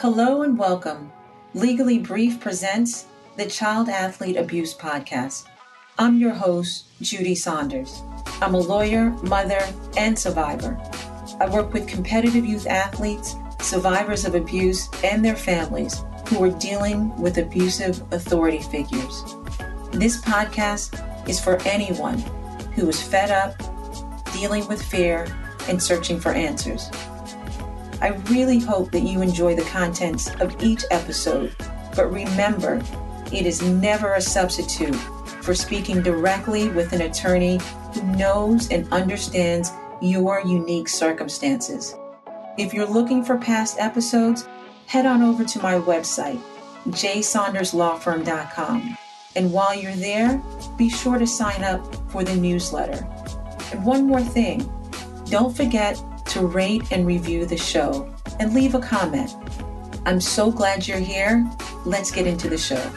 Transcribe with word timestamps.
Hello 0.00 0.42
and 0.42 0.58
welcome. 0.58 1.10
Legally 1.54 1.98
Brief 1.98 2.38
presents 2.38 3.06
the 3.38 3.46
Child 3.46 3.88
Athlete 3.88 4.36
Abuse 4.36 4.74
Podcast. 4.74 5.46
I'm 5.98 6.18
your 6.18 6.34
host, 6.34 6.84
Judy 7.00 7.34
Saunders. 7.34 8.02
I'm 8.42 8.52
a 8.52 8.58
lawyer, 8.58 9.08
mother, 9.22 9.58
and 9.96 10.18
survivor. 10.18 10.78
I 11.40 11.48
work 11.48 11.72
with 11.72 11.88
competitive 11.88 12.44
youth 12.44 12.66
athletes, 12.66 13.36
survivors 13.62 14.26
of 14.26 14.34
abuse, 14.34 14.86
and 15.02 15.24
their 15.24 15.34
families 15.34 16.04
who 16.28 16.44
are 16.44 16.50
dealing 16.50 17.16
with 17.16 17.38
abusive 17.38 18.02
authority 18.12 18.60
figures. 18.60 19.24
This 19.92 20.20
podcast 20.20 21.26
is 21.26 21.40
for 21.40 21.58
anyone 21.62 22.18
who 22.74 22.86
is 22.90 23.02
fed 23.02 23.30
up, 23.30 23.56
dealing 24.34 24.68
with 24.68 24.82
fear, 24.82 25.26
and 25.68 25.82
searching 25.82 26.20
for 26.20 26.32
answers. 26.32 26.90
I 28.00 28.08
really 28.30 28.58
hope 28.58 28.90
that 28.92 29.02
you 29.02 29.20
enjoy 29.22 29.56
the 29.56 29.62
contents 29.62 30.30
of 30.40 30.62
each 30.62 30.84
episode, 30.90 31.56
but 31.94 32.12
remember, 32.12 32.82
it 33.32 33.46
is 33.46 33.62
never 33.62 34.12
a 34.14 34.20
substitute 34.20 34.94
for 35.42 35.54
speaking 35.54 36.02
directly 36.02 36.68
with 36.68 36.92
an 36.92 37.00
attorney 37.02 37.58
who 37.94 38.02
knows 38.16 38.68
and 38.70 38.92
understands 38.92 39.70
your 40.02 40.40
unique 40.40 40.88
circumstances. 40.88 41.94
If 42.58 42.74
you're 42.74 42.86
looking 42.86 43.24
for 43.24 43.38
past 43.38 43.78
episodes, 43.78 44.48
head 44.86 45.06
on 45.06 45.22
over 45.22 45.44
to 45.44 45.62
my 45.62 45.74
website, 45.74 46.40
jsaunderslawfirm.com. 46.88 48.98
And 49.36 49.52
while 49.52 49.74
you're 49.74 49.92
there, 49.92 50.42
be 50.76 50.90
sure 50.90 51.18
to 51.18 51.26
sign 51.26 51.64
up 51.64 52.10
for 52.10 52.24
the 52.24 52.36
newsletter. 52.36 53.06
And 53.72 53.84
one 53.84 54.06
more 54.06 54.22
thing 54.22 54.70
don't 55.26 55.56
forget 55.56 56.00
to 56.36 56.46
rate 56.46 56.92
and 56.92 57.06
review 57.06 57.46
the 57.46 57.56
show 57.56 58.14
and 58.40 58.52
leave 58.52 58.74
a 58.74 58.78
comment. 58.78 59.34
I'm 60.04 60.20
so 60.20 60.50
glad 60.50 60.86
you're 60.86 60.98
here. 60.98 61.50
Let's 61.86 62.10
get 62.10 62.26
into 62.26 62.50
the 62.50 62.58
show. 62.58 62.90